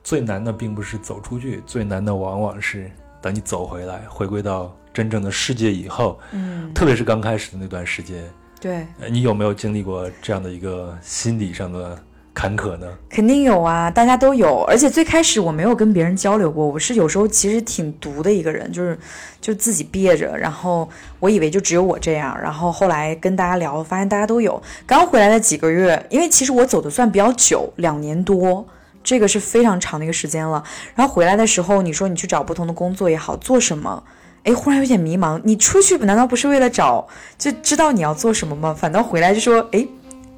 [0.02, 2.90] 最难的并不是走出去，最难的往往是。
[3.20, 8.22] 等你走回来，回归到真正的世界以后，嗯，特别是刚开始的那段时间，
[8.60, 11.98] 对，你有没有经历过这样的一个心理上的
[12.34, 12.86] 坎坷呢？
[13.08, 14.62] 肯定有啊，大家都有。
[14.64, 18.96] 而且最开始我没有跟别人交流过，我是有时候其实挺独的一个人，就是
[19.40, 20.88] 就自己憋着，然后
[21.18, 24.62] 我以为就只有我这样，然后后来跟大家聊，发现大家都有。
[24.86, 28.66] 刚回来的几个月，因为其实我走的算比较久，两年多。
[29.02, 30.62] 这个是非常长的一个时间了，
[30.94, 34.02] 然后回来的时候，你说你去找不同的工作也好，做什么？
[34.44, 35.40] 哎，忽然有点迷茫。
[35.44, 38.74] 你出去难道不是为了找就知道你要做什么吗？
[38.78, 39.86] 反倒回来就说，哎，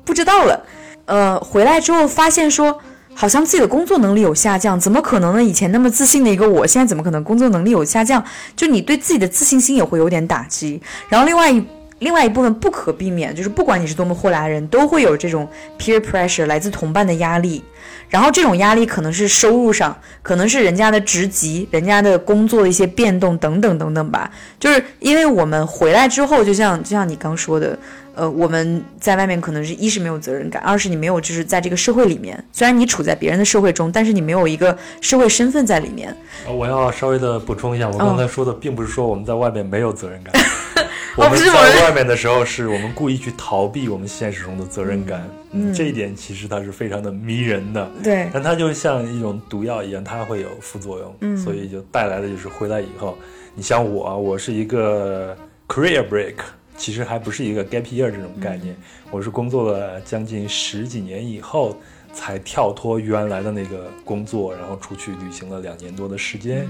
[0.04, 0.64] 不知道了。
[1.04, 2.78] 呃，回来之后发现说，
[3.14, 5.42] 好像自己的工作能力有下降，怎么可能呢？
[5.42, 8.24] 以前那么自信的一个我，现在怎么可能工作能力有下降？
[8.56, 10.80] 就你对自己的自信心也会有点打击。
[11.08, 11.64] 然后另外一
[11.98, 15.46] 另外一部分不可避免，就是不管你是多么豁达的人，都会有这种
[15.78, 17.62] peer pressure 来自同伴的压力。
[18.10, 24.30] 然后这种压力可能是收入上，可能是人家的职级、人家的工作的一些变动等等等等吧。
[24.58, 27.78] 就是因为我们回来之后，就像就像你刚说的，
[28.14, 36.14] 呃，我们在外面可能是一是没有责任感，二是你没有就是在这个社会里面，虽然你处在别人的社会中，但是你没有一个社会身份在里面。
[36.48, 40.34] 我要稍微的补充一下，我刚才说的并不是说我们在外面没有责任感。
[41.16, 45.28] 我们在外面的时候，是我们故意去逃避我们现实中的责任感。
[45.50, 47.90] 嗯，这一点其实它是非常的迷人的。
[48.02, 51.16] 对，但它就像一种毒药一样，它会有副作用。
[51.20, 53.18] 嗯，所以就带来的就是回来以后，
[53.56, 55.36] 你像我，我是一个
[55.68, 56.36] career break，
[56.80, 58.74] 其实还不是一个 gap year 这种概念。
[59.10, 61.76] 我是工作了将近十几年以后，
[62.14, 66.66] 才跳脱原来的那个工作，然后出去旅行了两年多的时间。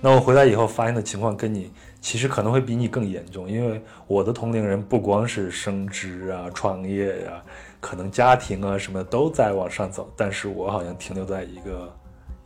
[0.00, 1.70] 那我回来以后发现的情况跟你。
[2.00, 7.40] 其实可能会比你更严重，因为我的同龄人不光是升职啊、创业呀，
[7.78, 11.96] 可能家庭啊什么都在往上走，但是我好像停留在一个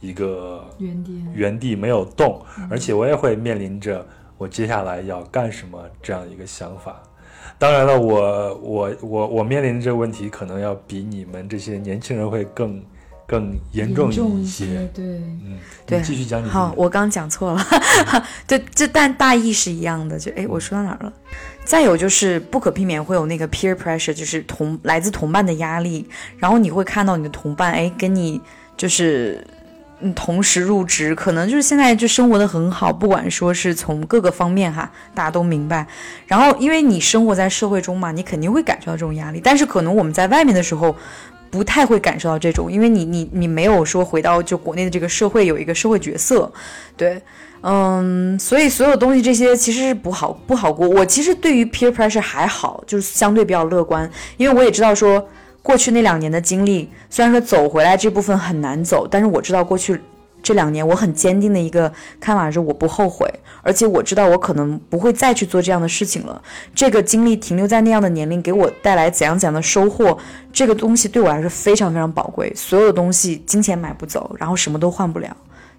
[0.00, 4.06] 一个原地，原地没有动，而且我也会面临着
[4.38, 7.02] 我接下来要干什么这样一个想法。
[7.58, 12.82] 当然了，我我我我面临的这个问题可能要比你们这些年轻人会更
[13.26, 14.10] 更严重
[14.40, 14.88] 一些。
[14.92, 16.48] 对，嗯，对，继续讲你。
[16.48, 17.66] 好，我刚讲错了。
[18.46, 20.18] 对，这但大意是一样的。
[20.18, 21.12] 就哎，我说到哪儿了？
[21.64, 26.06] 再有就是不可避免会有那个 peer pressure，就是同来自同伴的压力。
[26.38, 28.40] 然后你会看到你的同伴，哎，跟你
[28.76, 29.44] 就是
[30.00, 35.86] 嗯同时入职，可能就是现在就生活的很好，不管说是从各个方面哈，大家都明白。
[36.26, 39.40] 然后因为你生活在社会中嘛，你肯定会感受到这种压力。
[39.42, 40.94] 但是可能我们在外面的时候。
[41.48, 46.52] 不太会感受到这种，因为你你你没有说回到就国内的这个社会有一个社会角色，
[46.96, 47.22] 对，
[47.62, 50.86] 嗯，所以所有东西这些其实是不好不好过。
[50.86, 55.24] 我其实对于 peer pressure 还好，就是相对比较乐观，因为我也知道说
[55.66, 60.00] 过去那两年的经历，虽然说走回来这部分很难走，但是我知道过去。
[60.40, 63.28] 这两年我很坚定的一个看法是，我不后悔，
[63.62, 66.40] 而且我知道我可能不会再去做这样的事情了。
[66.72, 70.16] 这个经历停留在那样的年龄，给我带来怎样怎样的收获，
[70.52, 72.52] 这个东西对我来说非常非常宝贵。
[72.54, 75.36] 所有的东西，金钱买不走，然后什么都换不了。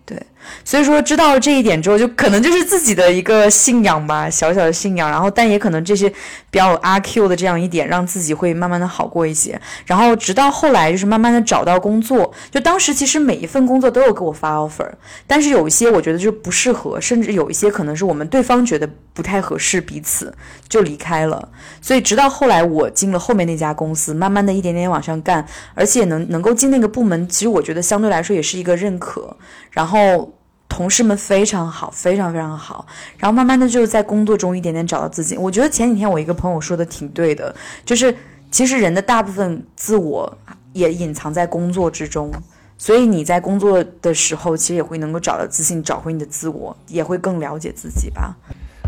[0.07, 0.17] 对，
[0.63, 5.11] 所以说知道了这一点之后，就可能就是自己的一个信仰吧，小小的信仰。
[5.11, 6.09] 然后，但也可能这些
[6.49, 9.59] 比较阿 Q 的这样一点，让自己会慢慢的好过一些。
[9.85, 12.33] 然后，直到后来就是慢慢的找到工作。
[12.49, 14.89] 就当时其实每一份工作都有给我发 offer，
[15.27, 20.33] 但是有一些我觉得就不适合，甚至有一些可能是我们对方觉得不太合适，彼此
[20.69, 21.49] 就离开了。
[21.81, 29.35] 所以直到后来我进了后面那家公司，慢慢的一点点往上干，而且能能够进那个部门，其实我觉得相对来说也是一个认可。
[29.78, 30.34] 然后
[30.67, 32.84] 同事们非常好，非常非常好。
[33.15, 35.38] 然后慢慢的就在工作中一点点找到自己。
[35.38, 37.55] 我觉得前几天我一个朋友说的挺对的，
[37.86, 38.11] 就是
[38.49, 40.36] 其实人的大部分自我
[40.73, 42.32] 也隐藏在工作之中，
[42.75, 48.36] 所以你在工作的时候，其实也会能够找到自信，找回你的自我，也会更了解自己吧。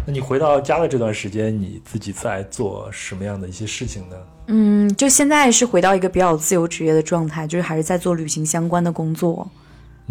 [0.07, 4.15] 那你回到家的这段时间，你自己在做什么样的一些事情呢？
[4.47, 9.47] 嗯，就现在是回到一个比较自由职业的状态，就是还是在做旅行相关的工作。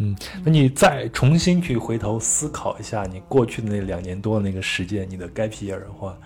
[0.00, 6.16] 嗯，那你再重新去回头思考一下你过去的那两年多的那个时间，你的该皮眼的话，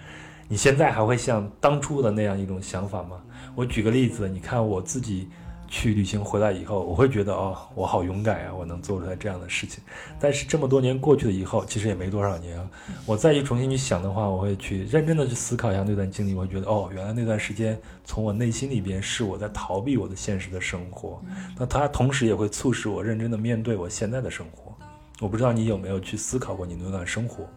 [0.46, 3.20] 你现在还会像当初的那样一种想法吗？
[3.54, 5.28] 我举个例子，你看我自己。
[5.72, 9.82] 去旅行回来以后，我会觉得哦，我好勇敢啊，我能做出来这样的事情。
[10.20, 12.68] 但是这么多年过去了以后，其实也没多少年啊。
[13.06, 16.34] 我再去重新去想的话，我会去认真的去思考一下那段经历。
[16.34, 21.22] 我会觉得哦，原来那段时间从我内心里边是我在逃避我的现实的生活。
[21.58, 24.74] 那它同时也会促使我认真的面对我现在的生活。
[25.20, 27.48] 我不知道你有没有去思考过你那段生活。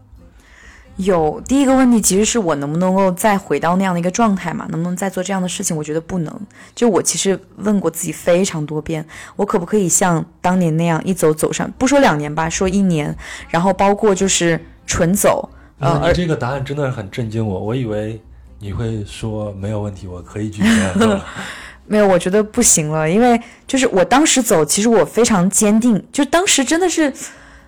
[0.97, 4.65] 有第一个问题，其实是我能不能够再回到那样的一个状态嘛？
[4.69, 5.75] 能不能再做这样的事情？
[5.75, 6.33] 我觉得不能。
[6.73, 11.69] 就我其实问过自己非常多遍，我可不可以像当年那样一走走上？
[11.77, 13.13] 不说两年吧，说一年，
[13.49, 15.49] 然后包括就是纯走。
[15.79, 18.21] 呃，你这个答案真的很震惊我，我以为
[18.59, 21.19] 你会说没有问题，我可以继续走。
[21.87, 23.37] 没有，我觉得不行了，因为
[23.67, 27.11] 就是我当时走，其实我非常坚定，就当时真的是。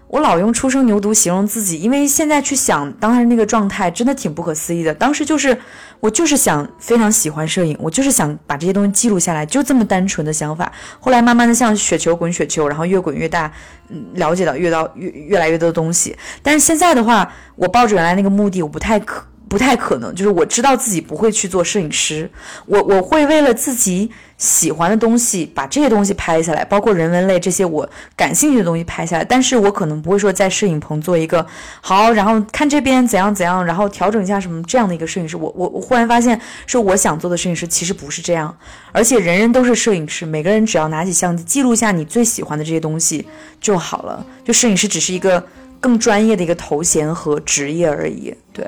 [0.07, 4.93] 我老用初生牛犊形容自己，因为现在去想当时那个状态，真的挺不可思议的。
[4.93, 5.57] 当时就是
[5.99, 10.71] 我就是想非常喜欢摄影，我就是想把这些东西记录下来，就这么单纯的想法。
[10.99, 13.51] 后来慢慢的像雪球滚雪球，然后越滚越大，
[13.89, 16.15] 嗯，了解到越到越越来越多的东西。
[16.41, 19.25] 但是现在的话，我抱着原来那个目的，我不太可。
[19.49, 22.29] 不太可能，就是我知道自己不会去做摄影师，
[22.65, 29.23] 我我会为了自己喜欢的东西把这些东西拍下来，包括人文类这些我感兴趣的东西拍下来。
[29.23, 31.45] 但是我可能不会说在摄影棚做一个
[31.81, 35.37] 好，然后看这边怎样怎样，然后调整一下什么这样的一个摄影师。
[35.37, 38.55] 我我我忽然发现，说我想做的摄影师其实不是这样，
[38.91, 43.25] 而且人人都是摄影师，每个人只要拿起相机记录下你最喜欢的这些东西
[43.61, 44.25] 就好了。
[44.43, 45.43] 就摄影师只是一个。
[45.79, 48.65] 更专业的一个头衔和职业而已，对。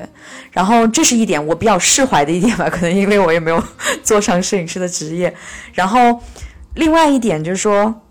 [0.51, 3.63] 然后这是一点我比较释怀的一点吧，可能因为我也没有
[4.03, 5.33] 做上摄影师的职业。
[5.73, 6.21] 然后
[6.75, 8.01] 另外一点就是说，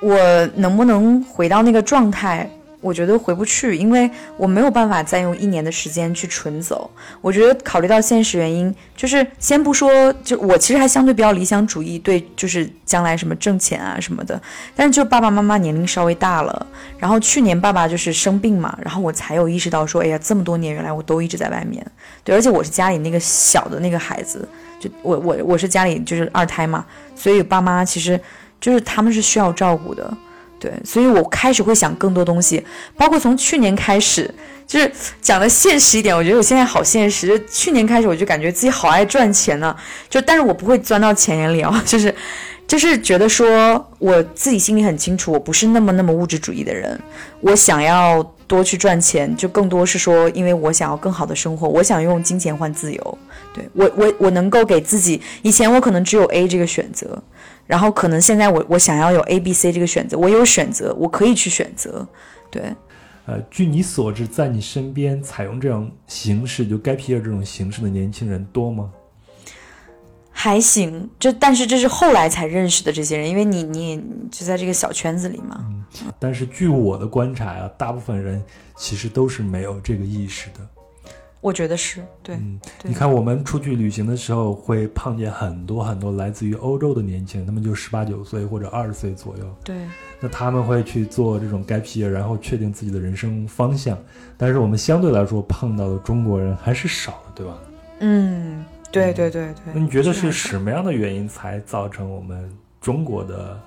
[0.00, 0.18] 我
[0.56, 2.48] 能不能回到那个状态？
[2.80, 6.88] 我觉得回不去，因为我没有办法再用一年的时间去纯走。
[7.20, 14.40] 我觉得考虑到现实原因，就是先不说，就我其实还相对比较理想主义，对，就是将来什么挣钱啊什么的。
[14.76, 16.66] 但是就爸爸妈妈年龄稍微大了，
[16.98, 21.84] 然后去年爸爸就是生病嘛，然后我才有意识到说，哎呀，这么多年原来我都一直在外面。
[22.22, 24.48] 对，而且我是家里那个小的那个孩子，
[24.78, 28.20] 就我我我是家里就是二胎嘛，所以爸妈其实
[28.60, 30.16] 就是他们是需要照顾的。
[30.60, 32.64] 对，所以我开始会想更多东西，
[32.96, 34.32] 包括从去年开始，
[34.66, 34.90] 就是
[35.20, 37.40] 讲的现实一点，我觉得我现在好现实。
[37.50, 39.74] 去年开始，我就感觉自己好爱赚钱呢，
[40.10, 42.12] 就但是我不会钻到钱眼里啊， 就是，
[42.66, 47.00] 就是觉得说我自己心里很清楚，我不是那么那么物质主义的人，
[47.40, 53.18] 我想要多去赚钱，就更多是说，因为我想要更好的生活，我想用金钱换自由。
[53.54, 57.22] 对我，我我能够给自己，以前我可能只有 A 这个选择，
[57.68, 62.04] 然后可能现在我我想要有 A、B、C 这个选择，我有选择，我可以去选择。
[62.50, 62.74] 对，
[63.26, 68.90] 呃，据你所知，在你身边采用这种形式，就 gap year 这种形式的年轻人多吗？
[70.30, 73.96] 还行，这但是这是后来才认识的这些人，因为你你也
[74.30, 75.62] 就在这个小圈子里嘛。
[76.18, 78.42] 但是据我的观察啊，大部分人
[78.76, 80.66] 其实都是没有这个意识的。
[81.40, 82.34] 我觉得是对。
[82.36, 89.56] 嗯，你看我们出去旅行的时候，会碰见很多很多来自于欧洲的年轻人，他们就十八九岁或者二十岁左右。
[89.64, 89.76] 对，
[90.20, 93.96] 那他们会去做这种 gap year，然后确定自己的人生方向。
[94.36, 97.58] 但是我们相对来说碰到的中国人还是少的，对吧？
[98.00, 99.72] 嗯，对对对对。
[99.74, 103.60] 那你觉得是什么样的原因才造成我们中国的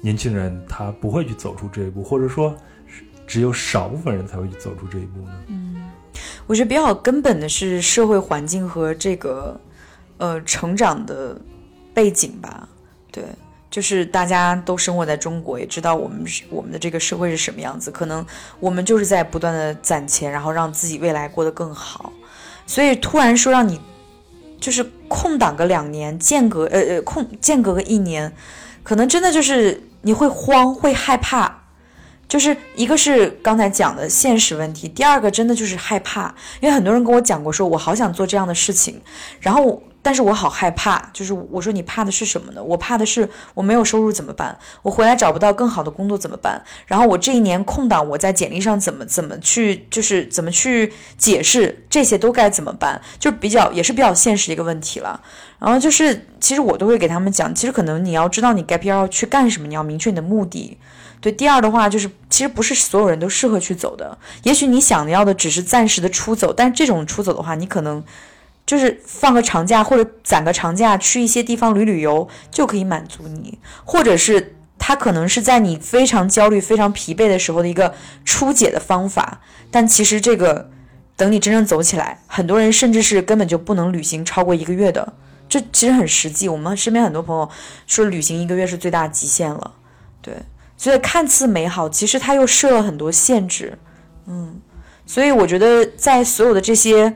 [0.00, 2.54] 年轻人他不会去走出这一步，或者说
[3.26, 5.32] 只有少部分人才会去走出这一步呢？
[6.46, 9.58] 我觉得比较根本的是社会环境和这个
[10.18, 11.36] 呃成长的
[11.94, 12.68] 背景吧。
[13.10, 13.24] 对，
[13.70, 17.90] 就是大家都生活在中国，也知道我们我们的这个社会是什么样子。
[17.90, 18.24] 可能
[18.60, 22.12] 我们就是在不断的攒钱，然后让自己未来过得更好。
[22.66, 23.80] 所以突然说让你
[24.60, 28.32] 就是空档个两年，间隔呃呃空间隔个一年，
[28.82, 31.61] 可能真的就是你会慌，会害怕。
[32.28, 39.00] 就是一个是刚才讲的现实问题，第二个真的就是害怕，因为很多人跟我讲过，说我好想做这样的事情，
[39.40, 42.64] 然后但是我好害怕，就是我说你怕的是什么呢？
[42.64, 44.58] 我怕的是我没有收入怎么办？
[44.80, 46.60] 我回来找不到更好的工作怎么办？
[46.86, 53.00] 然后我这一年空档我在简历上怎么怎么去，就是怎么去解释这些都该怎么办？
[53.18, 55.20] 就比较也是比较现实的一个问题了。
[55.58, 60.78] 然后就是其实我都会给他们讲，其实可能你要知道你 gap year 要去干什么，你要明确你的目的。
[61.22, 64.18] 对，第二的话就是，其实不是所有人都适合去走的。
[64.42, 68.02] 也许你想要的只是暂时的出走，但这种出走的话，你可能
[68.66, 77.94] 就是放个长假或者攒个长假，去一些地方旅旅游就可以满足你，或者是它可能是在你非常焦虑、非常疲惫的时候的一个
[78.24, 79.40] 出解的方法。
[79.70, 80.70] 但其实这个
[81.16, 85.12] 等你真正走起来，很多人甚至是根本就不能旅行超过一个月的。
[85.48, 87.48] 这其实很实际，我们身边很多朋友
[87.86, 89.70] 说旅行一个月是最大极限了，
[90.20, 90.34] 对。
[90.82, 93.78] 所以看似美好，其实它又设了很多限制，
[94.26, 94.60] 嗯，
[95.06, 97.14] 所以我觉得在所有的这些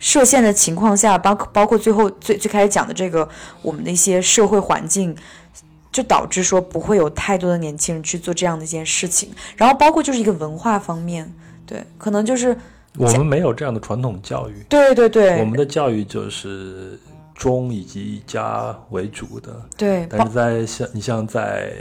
[0.00, 3.28] 设限的情况下，包包括最后最最开始讲的这个
[3.62, 5.16] 我们的一些社会环境，
[5.92, 9.30] 就导致说不会有太多的年轻人去做这样的一件事情。
[9.56, 11.32] 然后包括就是一个文化方面，
[11.64, 12.56] 对，可能就是
[12.98, 16.98] 我们没有这样的传统教育，对对对，我们的教育就是
[17.32, 19.54] 中以及家为主的。
[19.76, 21.72] 对，但是在像你像在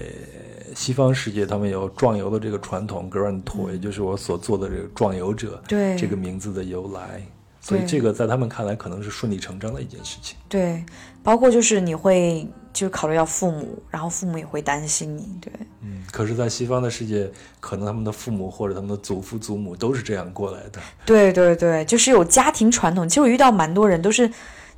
[0.76, 7.22] 西方世界，他们有壮游的这个传统 （Grand Tour），也就是我所做的这个壮游者嗯对这个名字的由来。
[7.64, 10.36] 所以这个在他们看来可能是顺理成章的一件事情。
[10.50, 10.84] 对，
[11.22, 15.54] 包括就是你会就是考虑到父母，然后父母也会担心你，对。
[15.82, 20.82] 嗯，可是，在西方的世界，可能他们的父母或者他们的祖父祖母都是这样过来的。
[21.06, 23.08] 对对对，就是有家庭传统。
[23.08, 24.28] 其实我遇到蛮多人都是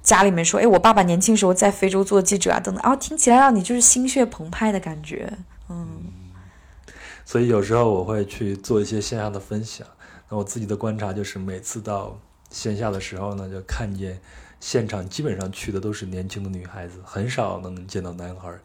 [0.01, 5.31] 家里面说，哎，我爸爸年轻时候在非洲做记者啊，等等，然后听起来让你就是心血澎湃的感觉。
[5.74, 6.93] 嗯，
[7.26, 9.88] 所以有时候我会去做一些线下的分享。
[10.30, 12.19] 那我自己的观察就是，每次到
[12.49, 14.21] 线下的时候呢，就看见
[14.59, 18.61] 现场基本上去的都是年轻的女孩子，很少能见到男孩儿。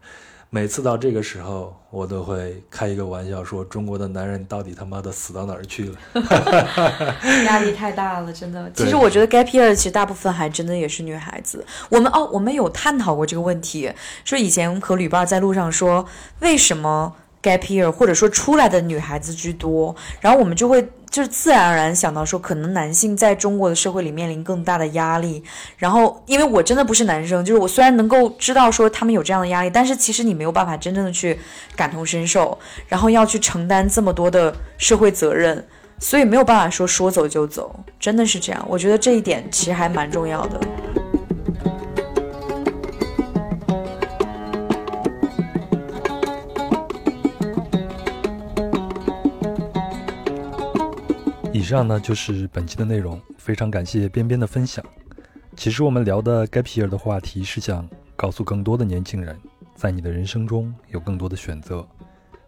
[0.51, 5.97] 每次到这个时候，我都会开一个玩笑说：“中国的男人到底他妈的死到哪儿去了
[7.45, 8.71] 压力太大了，真的。
[8.73, 11.63] 其实我觉得 gap year 其实大部分还真的也是女孩子。
[11.89, 13.91] 我们哦，我们有探讨过这个问题，
[14.25, 16.07] 说以前和旅伴在路上说，
[16.39, 25.43] 为什么 gap year 或者说出来的女孩子居多，然后我们就会就是自然而然想到说，可能男性在中国的社会里面临更大的压力。
[25.77, 31.39] 然后，因为我真的不是男生，就是我虽然能够知道说他们有这样的压力，但是其实你没有办法真正的去
[31.75, 35.65] 感同身受，然后要去承担这么多的社会责任。
[36.01, 38.65] 所以没有办法说说走就走，真的是这样。
[38.69, 40.57] 我觉得这一点其实还蛮重要的。
[51.69, 54.83] 上呢就是本期的内容，非常感谢边边的分享。
[55.55, 59.39] 其实我们聊的 gap year 的话题是想告诉更多的年轻人，
[59.75, 61.87] 在你的人生中有更多的选择，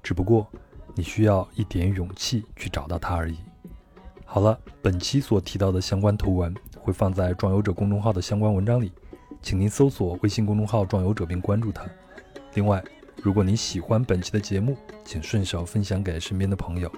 [0.02, 0.48] 只不过
[0.96, 3.38] 你需要一点勇气去找到它而已。
[4.26, 8.92] 好了，本期所提到的相关图文会放在壮游者公众号的相关文章里，
[9.40, 11.86] 请您搜索微信公众号“壮游者”并关注它。
[12.56, 12.84] 另外，
[13.18, 14.76] 如果您喜欢本期的节目，
[15.06, 16.92] 请顺手分享给身边的朋友，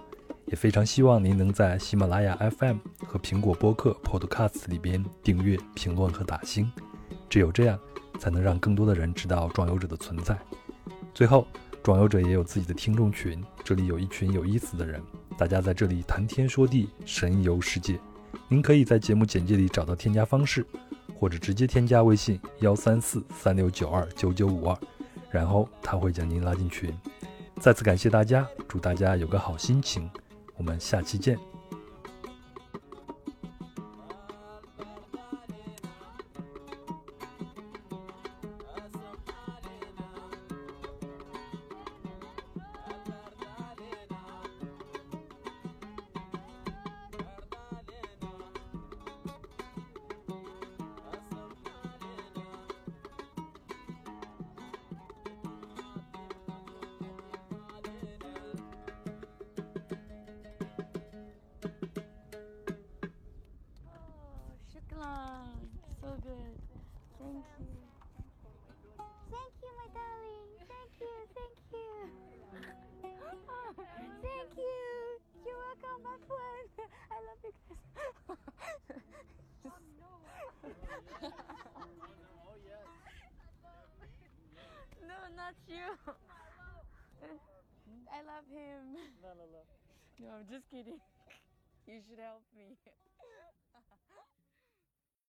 [0.47, 6.71] 也非常希望您能在喜马拉雅 FM 和苹果播客 Podcast 里边订阅、评论和打星，
[7.29, 7.79] 只有这样，
[8.19, 10.37] 才能让更多的人知道壮游者的存在。
[11.13, 11.47] 最后，
[11.81, 15.01] 壮游者也有自己的听众群，这里有一群有意思的人，
[15.37, 17.99] 大家在这里谈天说地，神游世界。
[18.47, 20.65] 您可以在节目简介里找到添加方式，
[21.15, 24.77] 或者直接添加微信幺三四三六九二九九五二，
[25.31, 26.93] 然后他会将您拉进群。
[27.59, 30.09] 再次感谢大家，祝大家有个好心情。
[30.55, 31.52] 我们下期见。
[90.23, 90.99] No, I'm just kidding.
[91.87, 92.77] You should help me.